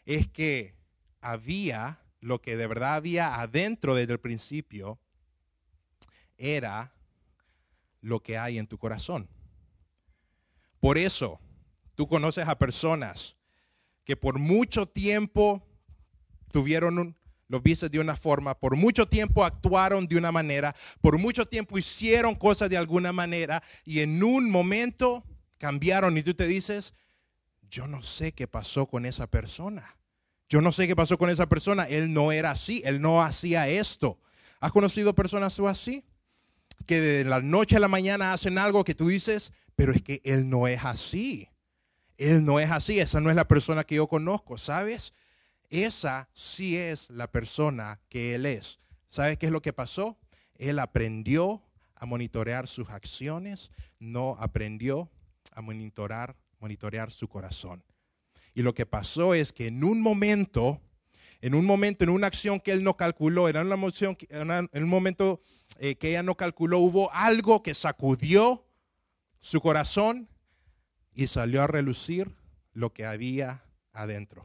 [0.04, 0.74] es que
[1.20, 4.98] había lo que de verdad había adentro desde el principio
[6.38, 6.92] era
[8.00, 9.28] lo que hay en tu corazón.
[10.80, 11.40] Por eso,
[11.94, 13.36] tú conoces a personas
[14.04, 15.66] que por mucho tiempo
[16.52, 17.16] tuvieron
[17.48, 21.78] los viste de una forma, por mucho tiempo actuaron de una manera, por mucho tiempo
[21.78, 25.24] hicieron cosas de alguna manera y en un momento
[25.58, 26.94] cambiaron y tú te dices,
[27.70, 29.96] yo no sé qué pasó con esa persona.
[30.48, 31.84] Yo no sé qué pasó con esa persona.
[31.84, 34.20] Él no era así, él no hacía esto.
[34.60, 36.04] ¿Has conocido personas así?
[36.86, 40.20] Que de la noche a la mañana hacen algo que tú dices, pero es que
[40.24, 41.48] él no es así.
[42.16, 45.12] Él no es así, esa no es la persona que yo conozco, ¿sabes?
[45.68, 48.80] Esa sí es la persona que él es.
[49.06, 50.18] ¿Sabes qué es lo que pasó?
[50.54, 51.62] Él aprendió
[51.94, 55.10] a monitorear sus acciones, no aprendió
[55.52, 57.84] a monitorear, monitorear su corazón.
[58.54, 60.80] Y lo que pasó es que en un momento
[61.40, 64.88] en un momento, en una acción que él no calculó, en una emoción, en un
[64.88, 65.40] momento
[65.78, 68.66] eh, que ella no calculó, hubo algo que sacudió
[69.40, 70.28] su corazón
[71.14, 72.34] y salió a relucir
[72.72, 74.44] lo que había adentro.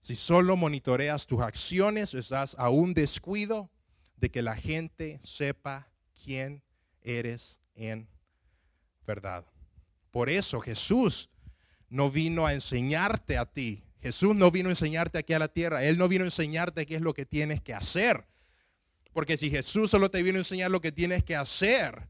[0.00, 3.70] Si solo monitoreas tus acciones, estás a un descuido
[4.16, 5.88] de que la gente sepa
[6.22, 6.62] quién
[7.02, 8.08] eres en
[9.06, 9.46] verdad.
[10.10, 11.30] Por eso Jesús
[11.88, 13.83] no vino a enseñarte a ti.
[14.04, 15.82] Jesús no vino a enseñarte aquí a la tierra.
[15.82, 18.26] Él no vino a enseñarte qué es lo que tienes que hacer.
[19.14, 22.06] Porque si Jesús solo te vino a enseñar lo que tienes que hacer,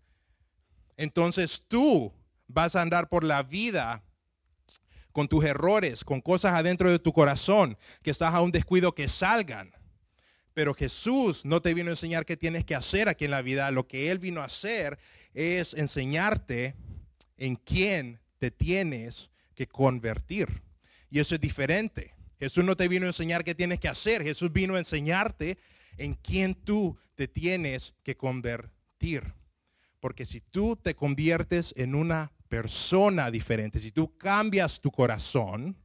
[0.96, 2.12] entonces tú
[2.48, 4.02] vas a andar por la vida
[5.12, 9.06] con tus errores, con cosas adentro de tu corazón, que estás a un descuido que
[9.06, 9.70] salgan.
[10.52, 13.70] Pero Jesús no te vino a enseñar qué tienes que hacer aquí en la vida.
[13.70, 14.98] Lo que Él vino a hacer
[15.32, 16.74] es enseñarte
[17.36, 20.64] en quién te tienes que convertir.
[21.14, 22.12] Y eso es diferente.
[22.40, 24.24] Jesús no te vino a enseñar qué tienes que hacer.
[24.24, 25.58] Jesús vino a enseñarte
[25.96, 29.32] en quién tú te tienes que convertir.
[30.00, 35.76] Porque si tú te conviertes en una persona diferente, si tú cambias tu corazón,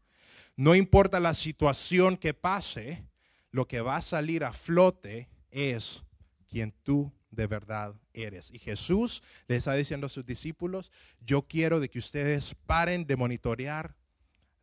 [0.56, 3.06] no importa la situación que pase,
[3.52, 6.02] lo que va a salir a flote es
[6.48, 8.50] quien tú de verdad eres.
[8.50, 13.16] Y Jesús le está diciendo a sus discípulos, yo quiero de que ustedes paren de
[13.16, 13.99] monitorear,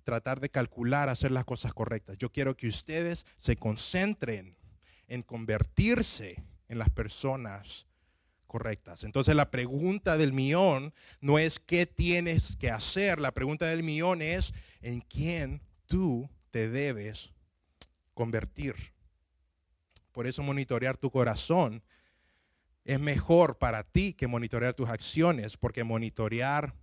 [0.07, 2.17] tratar de calcular, hacer las cosas correctas.
[2.17, 4.57] Yo quiero que ustedes se concentren
[5.09, 7.89] en convertirse en las personas
[8.47, 9.03] correctas.
[9.03, 14.23] Entonces la pregunta del millón no es qué tienes que hacer, la pregunta del millón
[14.23, 17.33] es en quién tú te debes
[18.15, 18.77] convertir.
[20.13, 21.83] Por eso monitorear tu corazón
[22.85, 26.77] es mejor para ti que monitorear tus acciones, porque monitorear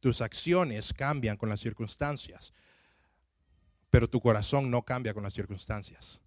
[0.00, 2.52] tus acciones cambian con las circunstancias,
[3.90, 6.20] pero tu corazón no cambia con las circunstancias.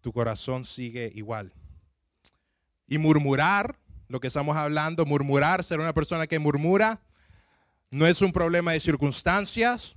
[0.00, 1.52] Tu corazón sigue igual.
[2.86, 7.02] Y murmurar lo que estamos hablando, murmurar, ser una persona que murmura,
[7.90, 9.96] no es un problema de circunstancias,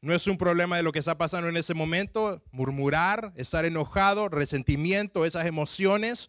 [0.00, 2.42] no es un problema de lo que está pasando en ese momento.
[2.50, 6.28] Murmurar, estar enojado, resentimiento, esas emociones,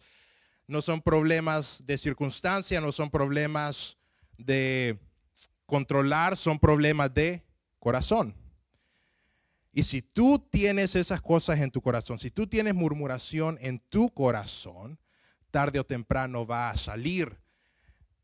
[0.66, 3.98] no son problemas de circunstancia, no son problemas
[4.38, 4.98] de
[5.66, 7.44] controlar, son problemas de
[7.78, 8.34] corazón.
[9.72, 14.08] Y si tú tienes esas cosas en tu corazón, si tú tienes murmuración en tu
[14.08, 14.98] corazón,
[15.50, 17.38] tarde o temprano va a salir.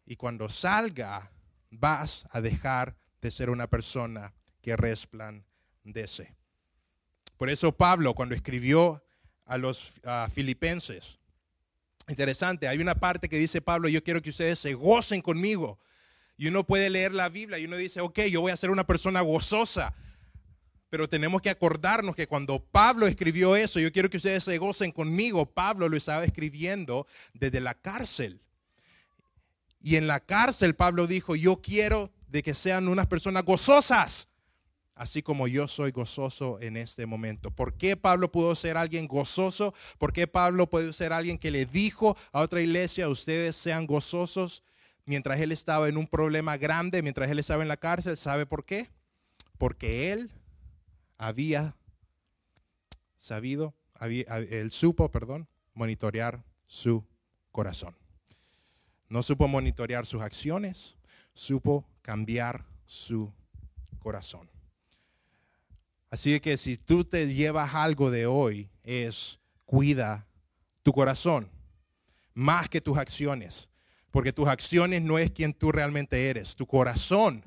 [0.06, 1.30] Y cuando salga,
[1.70, 6.34] vas a dejar de ser una persona que resplandece.
[7.36, 9.04] Por eso Pablo, cuando escribió
[9.44, 10.00] a los
[10.32, 11.18] filipenses,
[12.08, 15.78] interesante, hay una parte que dice Pablo, yo quiero que ustedes se gocen conmigo.
[16.36, 18.86] Y uno puede leer la Biblia y uno dice, ok, yo voy a ser una
[18.86, 19.94] persona gozosa.
[20.90, 24.92] Pero tenemos que acordarnos que cuando Pablo escribió eso, yo quiero que ustedes se gocen
[24.92, 28.42] conmigo, Pablo lo estaba escribiendo desde la cárcel.
[29.80, 34.28] Y en la cárcel Pablo dijo, yo quiero de que sean unas personas gozosas,
[34.94, 37.50] así como yo soy gozoso en este momento.
[37.50, 39.74] ¿Por qué Pablo pudo ser alguien gozoso?
[39.98, 44.62] ¿Por qué Pablo puede ser alguien que le dijo a otra iglesia, ustedes sean gozosos?
[45.04, 48.64] Mientras él estaba en un problema grande, mientras él estaba en la cárcel, ¿sabe por
[48.64, 48.88] qué?
[49.58, 50.30] Porque él
[51.18, 51.76] había
[53.16, 57.04] sabido, él supo, perdón, monitorear su
[57.50, 57.96] corazón.
[59.08, 60.96] No supo monitorear sus acciones,
[61.32, 63.32] supo cambiar su
[63.98, 64.50] corazón.
[66.10, 70.26] Así que si tú te llevas algo de hoy, es cuida
[70.82, 71.48] tu corazón,
[72.34, 73.70] más que tus acciones,
[74.12, 77.44] porque tus acciones no es quien tú realmente eres, tu corazón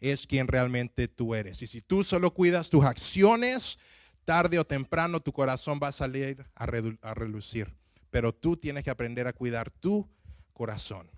[0.00, 1.60] es quien realmente tú eres.
[1.60, 3.78] Y si tú solo cuidas tus acciones,
[4.24, 6.66] tarde o temprano tu corazón va a salir a,
[7.14, 7.74] relucir.
[8.10, 10.08] Pero tú tienes que aprender a cuidar tu
[10.52, 11.10] corazón.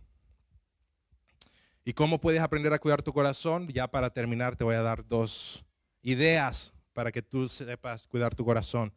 [1.85, 3.69] ¿Y cómo puedes aprender a cuidar tu corazón?
[3.69, 5.65] Ya para terminar te voy a dar dos
[6.03, 8.93] ideas para que tú sepas cuidar tu corazón.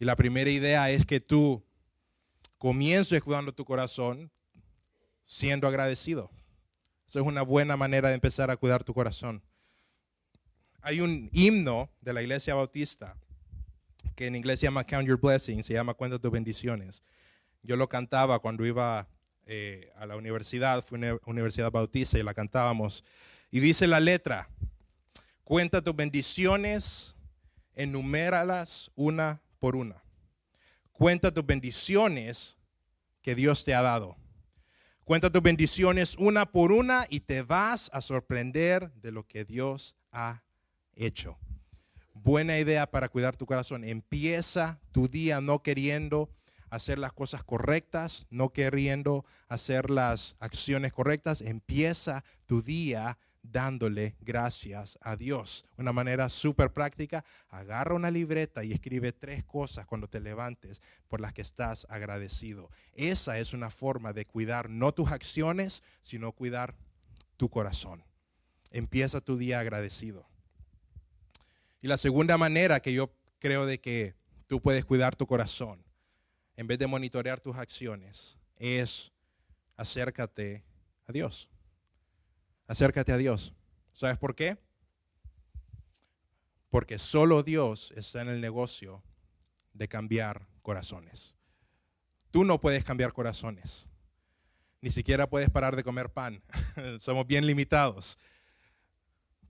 [0.00, 1.62] Y la primera idea es que tú
[2.58, 4.32] comiences cuidando tu corazón
[5.26, 6.30] siendo agradecido.
[7.06, 9.42] Eso es una buena manera de empezar a cuidar tu corazón.
[10.80, 13.16] Hay un himno de la iglesia bautista
[14.14, 17.02] que en inglés se llama Count Your Blessings, se llama Cuenta tus bendiciones.
[17.62, 19.08] Yo lo cantaba cuando iba
[19.44, 23.04] eh, a la universidad, fue una universidad bautista y la cantábamos.
[23.50, 24.48] Y dice la letra,
[25.44, 27.16] cuenta tus bendiciones,
[27.74, 30.02] enuméralas una por una.
[30.92, 32.56] Cuenta tus bendiciones
[33.22, 34.16] que Dios te ha dado.
[35.06, 39.94] Cuenta tus bendiciones una por una y te vas a sorprender de lo que Dios
[40.10, 40.42] ha
[40.96, 41.38] hecho.
[42.12, 43.84] buena idea para cuidar tu corazón.
[43.84, 46.28] Empieza tu día no queriendo
[46.70, 51.40] hacer las cosas correctas, no queriendo hacer las acciones correctas.
[51.40, 53.16] Empieza tu día
[53.52, 55.64] dándole gracias a Dios.
[55.76, 61.20] Una manera súper práctica, agarra una libreta y escribe tres cosas cuando te levantes por
[61.20, 62.70] las que estás agradecido.
[62.94, 66.74] Esa es una forma de cuidar no tus acciones, sino cuidar
[67.36, 68.04] tu corazón.
[68.70, 70.28] Empieza tu día agradecido.
[71.80, 74.14] Y la segunda manera que yo creo de que
[74.46, 75.84] tú puedes cuidar tu corazón,
[76.56, 79.12] en vez de monitorear tus acciones, es
[79.76, 80.64] acércate
[81.06, 81.50] a Dios.
[82.66, 83.54] Acércate a Dios.
[83.92, 84.58] ¿Sabes por qué?
[86.68, 89.02] Porque solo Dios está en el negocio
[89.72, 91.34] de cambiar corazones.
[92.30, 93.88] Tú no puedes cambiar corazones.
[94.80, 96.42] Ni siquiera puedes parar de comer pan.
[97.00, 98.18] Somos bien limitados.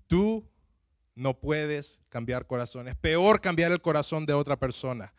[0.07, 0.49] Tú
[1.15, 2.95] no puedes cambiar corazones.
[2.95, 5.13] Peor cambiar el corazón de otra persona.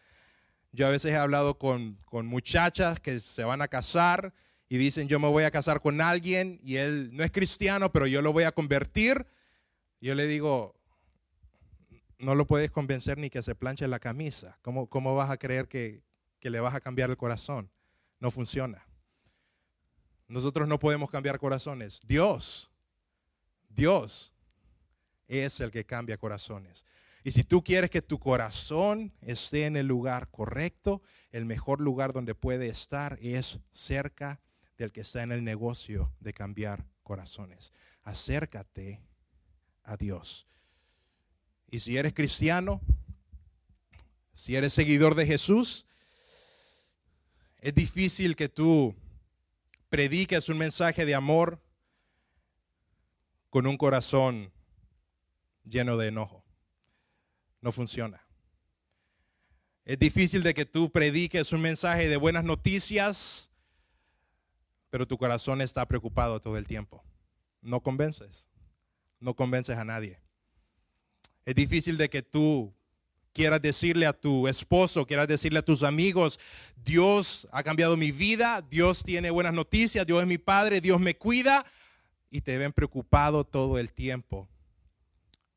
[0.72, 4.34] Yo a veces he hablado con, con muchachas que se van a casar
[4.70, 8.06] y dicen, yo me voy a casar con alguien y él no es cristiano, pero
[8.06, 9.26] yo lo voy a convertir.
[10.02, 10.76] Yo le digo,
[12.20, 14.58] no lo puedes convencer ni que se planche la camisa.
[14.62, 16.04] ¿Cómo, cómo vas a creer que,
[16.40, 17.72] que le vas a cambiar el corazón?
[18.20, 18.86] No funciona.
[20.28, 22.02] Nosotros no podemos cambiar corazones.
[22.06, 22.70] Dios,
[23.70, 24.34] Dios
[25.28, 26.86] es el que cambia corazones.
[27.24, 31.02] Y si tú quieres que tu corazón esté en el lugar correcto,
[31.32, 34.42] el mejor lugar donde puede estar es cerca
[34.78, 37.74] del que está en el negocio de cambiar corazones.
[38.04, 39.02] Acércate
[39.84, 40.48] a Dios.
[41.70, 42.82] Y si eres cristiano,
[44.34, 45.88] si eres seguidor de Jesús,
[47.60, 48.96] es difícil que tú
[49.90, 51.62] prediques un mensaje de amor
[53.50, 54.52] con un corazón
[55.64, 56.44] lleno de enojo.
[57.62, 58.22] No funciona.
[59.86, 63.50] Es difícil de que tú prediques un mensaje de buenas noticias
[64.90, 67.04] pero tu corazón está preocupado todo el tiempo.
[67.62, 68.48] No convences,
[69.20, 70.20] no convences a nadie.
[71.46, 72.74] Es difícil de que tú
[73.34, 76.40] quieras decirle a tu esposo, quieras decirle a tus amigos,
[76.76, 81.16] Dios ha cambiado mi vida, Dios tiene buenas noticias, Dios es mi Padre, Dios me
[81.16, 81.66] cuida,
[82.30, 84.50] y te ven preocupado todo el tiempo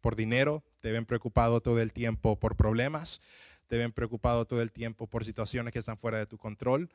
[0.00, 3.20] por dinero, te ven preocupado todo el tiempo por problemas,
[3.66, 6.90] te ven preocupado todo el tiempo por situaciones que están fuera de tu control.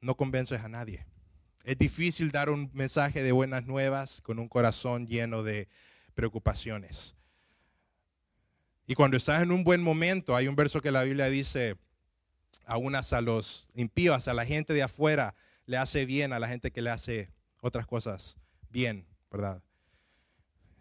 [0.00, 1.04] No convences a nadie.
[1.64, 5.68] Es difícil dar un mensaje de buenas nuevas con un corazón lleno de
[6.14, 7.16] preocupaciones.
[8.86, 11.76] Y cuando estás en un buen momento, hay un verso que la Biblia dice,
[12.64, 15.34] a unas a los impíos, a la gente de afuera,
[15.66, 17.30] le hace bien, a la gente que le hace
[17.60, 18.38] otras cosas
[18.70, 19.62] bien, ¿verdad?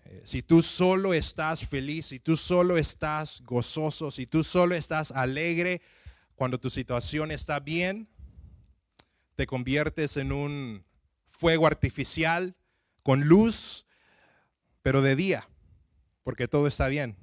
[0.06, 5.12] Eh, si tú solo estás feliz, si tú solo estás gozoso, si tú solo estás
[5.12, 5.82] alegre
[6.36, 8.08] cuando tu situación está bien,
[9.40, 10.84] te conviertes en un
[11.26, 12.58] fuego artificial
[13.04, 13.86] con luz,
[14.82, 15.48] pero de día,
[16.24, 17.16] porque todo está bien.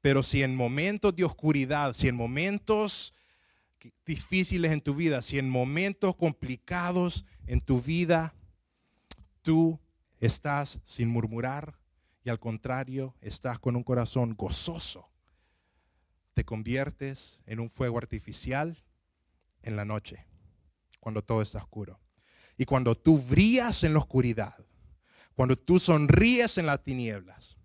[0.00, 3.12] Pero si en momentos de oscuridad, si en momentos
[4.06, 8.34] difíciles en tu vida, si en momentos complicados en tu vida,
[9.42, 9.78] tú
[10.20, 11.78] estás sin murmurar
[12.24, 15.06] y al contrario, estás con un corazón gozoso,
[16.32, 18.83] te conviertes en un fuego artificial
[19.64, 20.26] en la noche,
[21.00, 22.00] cuando todo está oscuro.
[22.56, 24.54] Y cuando tú brillas en la oscuridad,
[25.34, 27.56] cuando tú sonríes en las tinieblas,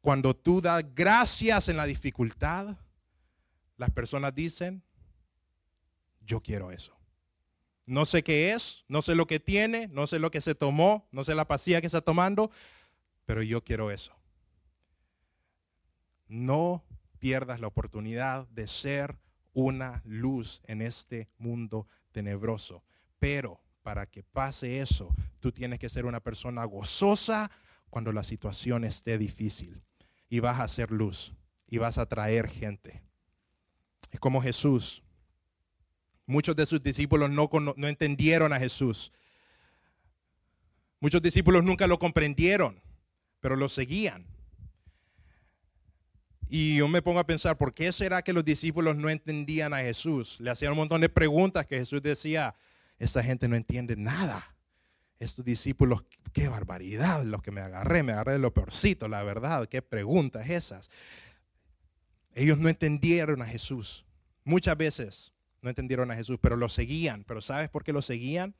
[0.00, 2.76] cuando tú das gracias en la dificultad,
[3.76, 4.82] las personas dicen,
[6.20, 6.96] yo quiero eso.
[7.86, 11.08] No sé qué es, no sé lo que tiene, no sé lo que se tomó,
[11.10, 12.50] no sé la pastilla que está tomando,
[13.24, 14.14] pero yo quiero eso.
[16.28, 16.84] No
[17.18, 19.18] pierdas la oportunidad de ser
[19.58, 22.84] una luz en este mundo tenebroso.
[23.18, 27.50] Pero para que pase eso, tú tienes que ser una persona gozosa
[27.90, 29.82] cuando la situación esté difícil.
[30.28, 31.32] Y vas a ser luz
[31.66, 33.02] y vas a traer gente.
[34.12, 35.02] Es como Jesús.
[36.24, 39.12] Muchos de sus discípulos no, no entendieron a Jesús.
[41.00, 42.80] Muchos discípulos nunca lo comprendieron,
[43.40, 44.24] pero lo seguían.
[46.48, 49.78] Y yo me pongo a pensar, ¿por qué será que los discípulos no entendían a
[49.78, 50.40] Jesús?
[50.40, 52.54] Le hacían un montón de preguntas que Jesús decía,
[52.98, 54.54] esta gente no entiende nada.
[55.18, 59.68] Estos discípulos, qué barbaridad, los que me agarré, me agarré de lo peorcito, la verdad,
[59.68, 60.90] qué preguntas esas.
[62.34, 64.06] Ellos no entendieron a Jesús.
[64.44, 67.24] Muchas veces no entendieron a Jesús, pero lo seguían.
[67.24, 68.54] Pero ¿sabes por qué lo seguían?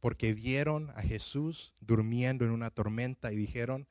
[0.00, 3.86] Porque vieron a Jesús durmiendo en una tormenta y dijeron,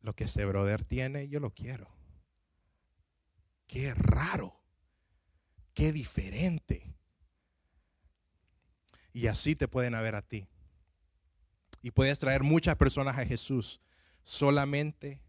[0.00, 1.88] lo que ese brother tiene, yo lo quiero.
[3.72, 4.54] Qué raro,
[5.72, 6.94] qué diferente.
[9.14, 10.46] Y así te pueden haber a ti.
[11.80, 13.80] Y puedes traer muchas personas a Jesús
[14.22, 15.22] solamente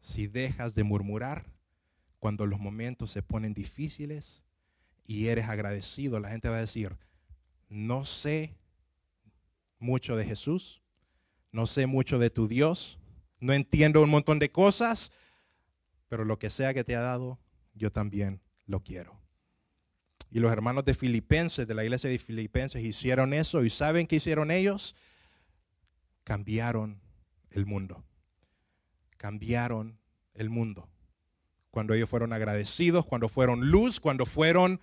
[0.00, 1.44] si dejas de murmurar
[2.18, 4.42] cuando los momentos se ponen difíciles
[5.04, 6.20] y eres agradecido.
[6.20, 6.96] La gente va a decir,
[7.68, 8.56] no sé
[9.78, 10.80] mucho de Jesús,
[11.50, 12.98] no sé mucho de tu Dios,
[13.40, 15.12] no entiendo un montón de cosas,
[16.08, 17.41] pero lo que sea que te ha dado,
[17.74, 19.20] yo también lo quiero.
[20.30, 23.64] Y los hermanos de Filipenses, de la iglesia de Filipenses, hicieron eso.
[23.64, 24.96] ¿Y saben qué hicieron ellos?
[26.24, 27.00] Cambiaron
[27.50, 28.02] el mundo.
[29.18, 29.98] Cambiaron
[30.34, 30.88] el mundo.
[31.70, 34.80] Cuando ellos fueron agradecidos, cuando fueron luz, cuando fueron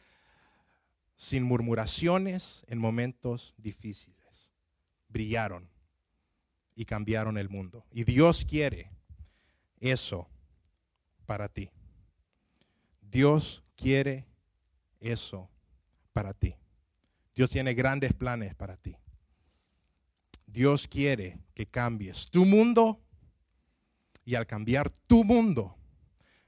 [1.15, 4.51] sin murmuraciones en momentos difíciles.
[5.07, 5.67] Brillaron
[6.75, 7.85] y cambiaron el mundo.
[7.91, 8.91] Y Dios quiere
[9.79, 10.29] eso
[11.25, 11.71] para ti.
[13.09, 14.27] Dios quiere
[14.99, 15.49] eso
[16.13, 16.55] para ti.
[17.33, 18.95] Dios tiene grandes planes para ti.
[20.45, 23.01] Dios quiere que cambies tu mundo
[24.25, 25.75] y al cambiar tu mundo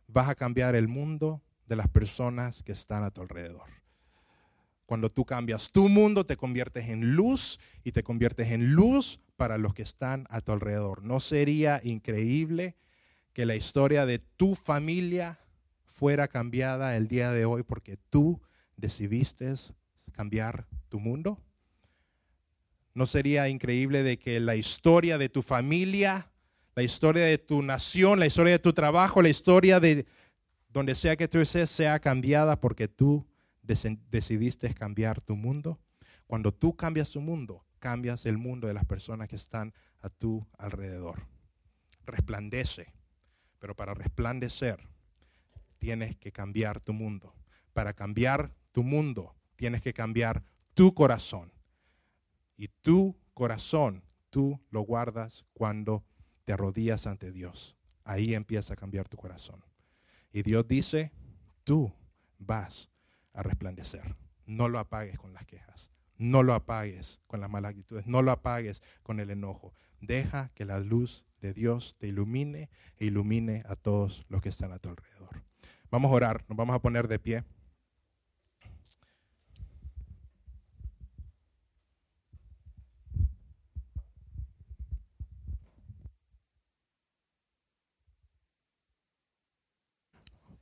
[0.08, 3.70] vas a cambiar el mundo de las personas que están a tu alrededor.
[4.86, 9.58] Cuando tú cambias tu mundo, te conviertes en luz y te conviertes en luz para
[9.58, 11.04] los que están a tu alrededor.
[11.04, 12.76] ¿No sería increíble
[13.34, 15.40] que la historia de tu familia
[15.92, 18.42] fuera cambiada el día de hoy porque tú
[18.78, 19.54] decidiste
[20.12, 21.40] cambiar tu mundo?
[22.94, 26.32] ¿No sería increíble de que la historia de tu familia,
[26.76, 30.06] la historia de tu nación, la historia de tu trabajo, la historia de
[30.70, 33.28] donde sea que tú estés sea cambiada porque tú
[33.62, 35.80] decidiste cambiar tu mundo?
[36.28, 40.46] Cuando tú cambias tu mundo, cambias el mundo de las personas que están a tu
[40.58, 41.28] alrededor.
[42.06, 42.94] Resplandece,
[43.60, 44.80] pero para resplandecer
[45.82, 47.34] tienes que cambiar tu mundo.
[47.74, 50.44] Para cambiar tu mundo, tienes que cambiar
[50.76, 51.52] tu corazón.
[52.56, 56.06] Y tu corazón, tú lo guardas cuando
[56.46, 57.76] te arrodillas ante Dios.
[58.04, 59.66] Ahí empieza a cambiar tu corazón.
[60.32, 61.12] Y Dios dice,
[61.64, 61.92] tú
[62.38, 62.92] vas
[63.34, 64.16] a resplandecer.
[64.46, 65.90] No lo apagues con las quejas.
[66.20, 68.06] No lo apagues con las malas actitudes.
[68.06, 69.74] No lo apagues con el enojo.
[70.00, 74.72] Deja que la luz de Dios te ilumine e ilumine a todos los que están
[74.74, 75.44] a tu alrededor.
[75.92, 77.44] Vamos a orar, nos vamos a poner de pie.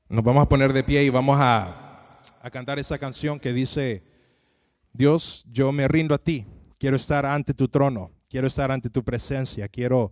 [0.09, 4.01] Nos vamos a poner de pie y vamos a, a, cantar esa canción que dice,
[4.93, 6.47] Dios, yo me rindo a ti,
[6.79, 10.11] quiero estar ante tu trono, quiero estar ante tu presencia, quiero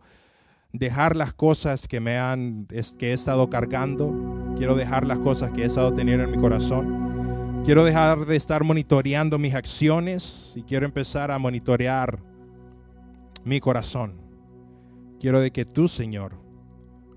[0.74, 5.64] dejar las cosas que me han que he estado cargando, quiero dejar las cosas que
[5.64, 7.64] he estado teniendo en mi corazón.
[7.64, 12.20] Quiero dejar de estar monitoreando mis acciones y quiero empezar a monitorear
[13.44, 14.22] mi corazón.
[15.20, 16.36] Quiero de que tú, Señor,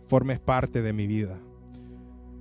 [0.08, 1.38] formes parte de mi vida.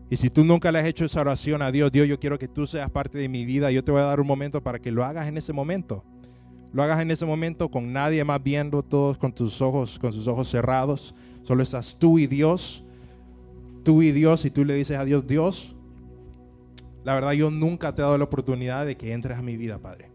[0.10, 2.47] Y si tú nunca le has hecho esa oración a Dios, Dios, yo quiero que
[2.47, 4.91] tú seas parte de mi vida, yo te voy a dar un momento para que
[4.91, 6.03] lo hagas en ese momento.
[6.72, 10.28] Lo hagas en ese momento con nadie más viendo, todos con tus ojos, con sus
[10.28, 11.16] ojos cerrados.
[11.42, 12.84] Solo estás tú y Dios.
[13.84, 15.76] Tú y Dios, y tú le dices a Dios, Dios,
[17.04, 19.80] la verdad yo nunca te he dado la oportunidad de que entres a mi vida,
[19.80, 20.12] Padre.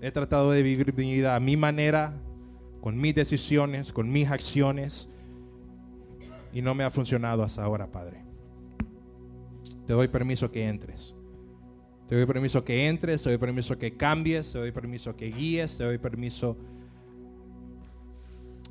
[0.00, 2.14] He tratado de vivir mi vida a mi manera,
[2.80, 5.10] con mis decisiones, con mis acciones,
[6.52, 8.24] y no me ha funcionado hasta ahora, Padre.
[9.86, 11.15] Te doy permiso que entres.
[12.08, 15.76] Te doy permiso que entres, te doy permiso que cambies, te doy permiso que guíes,
[15.76, 16.56] te doy permiso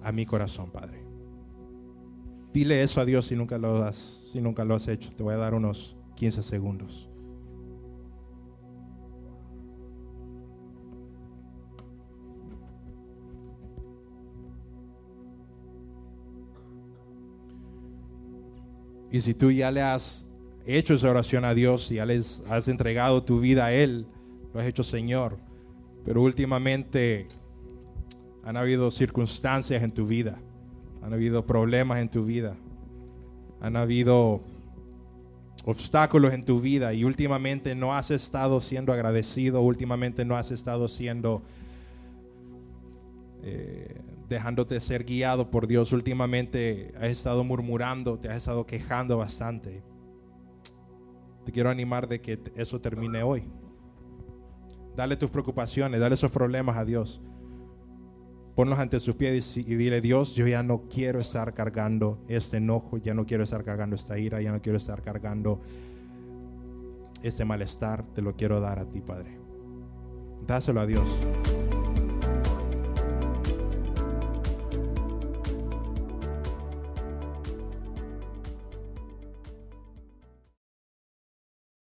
[0.01, 1.03] a mi corazón, Padre.
[2.53, 5.11] Dile eso a Dios si nunca lo has, si nunca lo has hecho.
[5.11, 7.09] Te voy a dar unos 15 segundos.
[19.11, 20.29] Y si tú ya le has
[20.65, 24.07] hecho esa oración a Dios y has entregado tu vida a Él,
[24.53, 25.37] lo has hecho Señor.
[26.03, 27.27] Pero últimamente
[28.43, 30.39] han habido circunstancias en tu vida,
[31.01, 32.55] han habido problemas en tu vida,
[33.59, 34.41] han habido
[35.65, 40.87] obstáculos en tu vida y últimamente no has estado siendo agradecido, últimamente no has estado
[40.87, 41.41] siendo,
[43.43, 43.99] eh,
[44.29, 49.81] dejándote ser guiado por Dios, últimamente has estado murmurando, te has estado quejando bastante.
[51.45, 53.43] Te quiero animar de que eso termine hoy.
[54.95, 57.21] Dale tus preocupaciones, dale esos problemas a Dios.
[58.55, 62.97] ponlos ante sus pies y, dile, Dios, yo ya no quiero estar cargando este enojo,
[62.97, 65.61] ya no quiero estar cargando esta ira, ya no quiero estar cargando
[67.21, 69.37] este malestar, te lo quiero dar a ti, Padre.
[70.47, 71.17] Dáselo a Dios.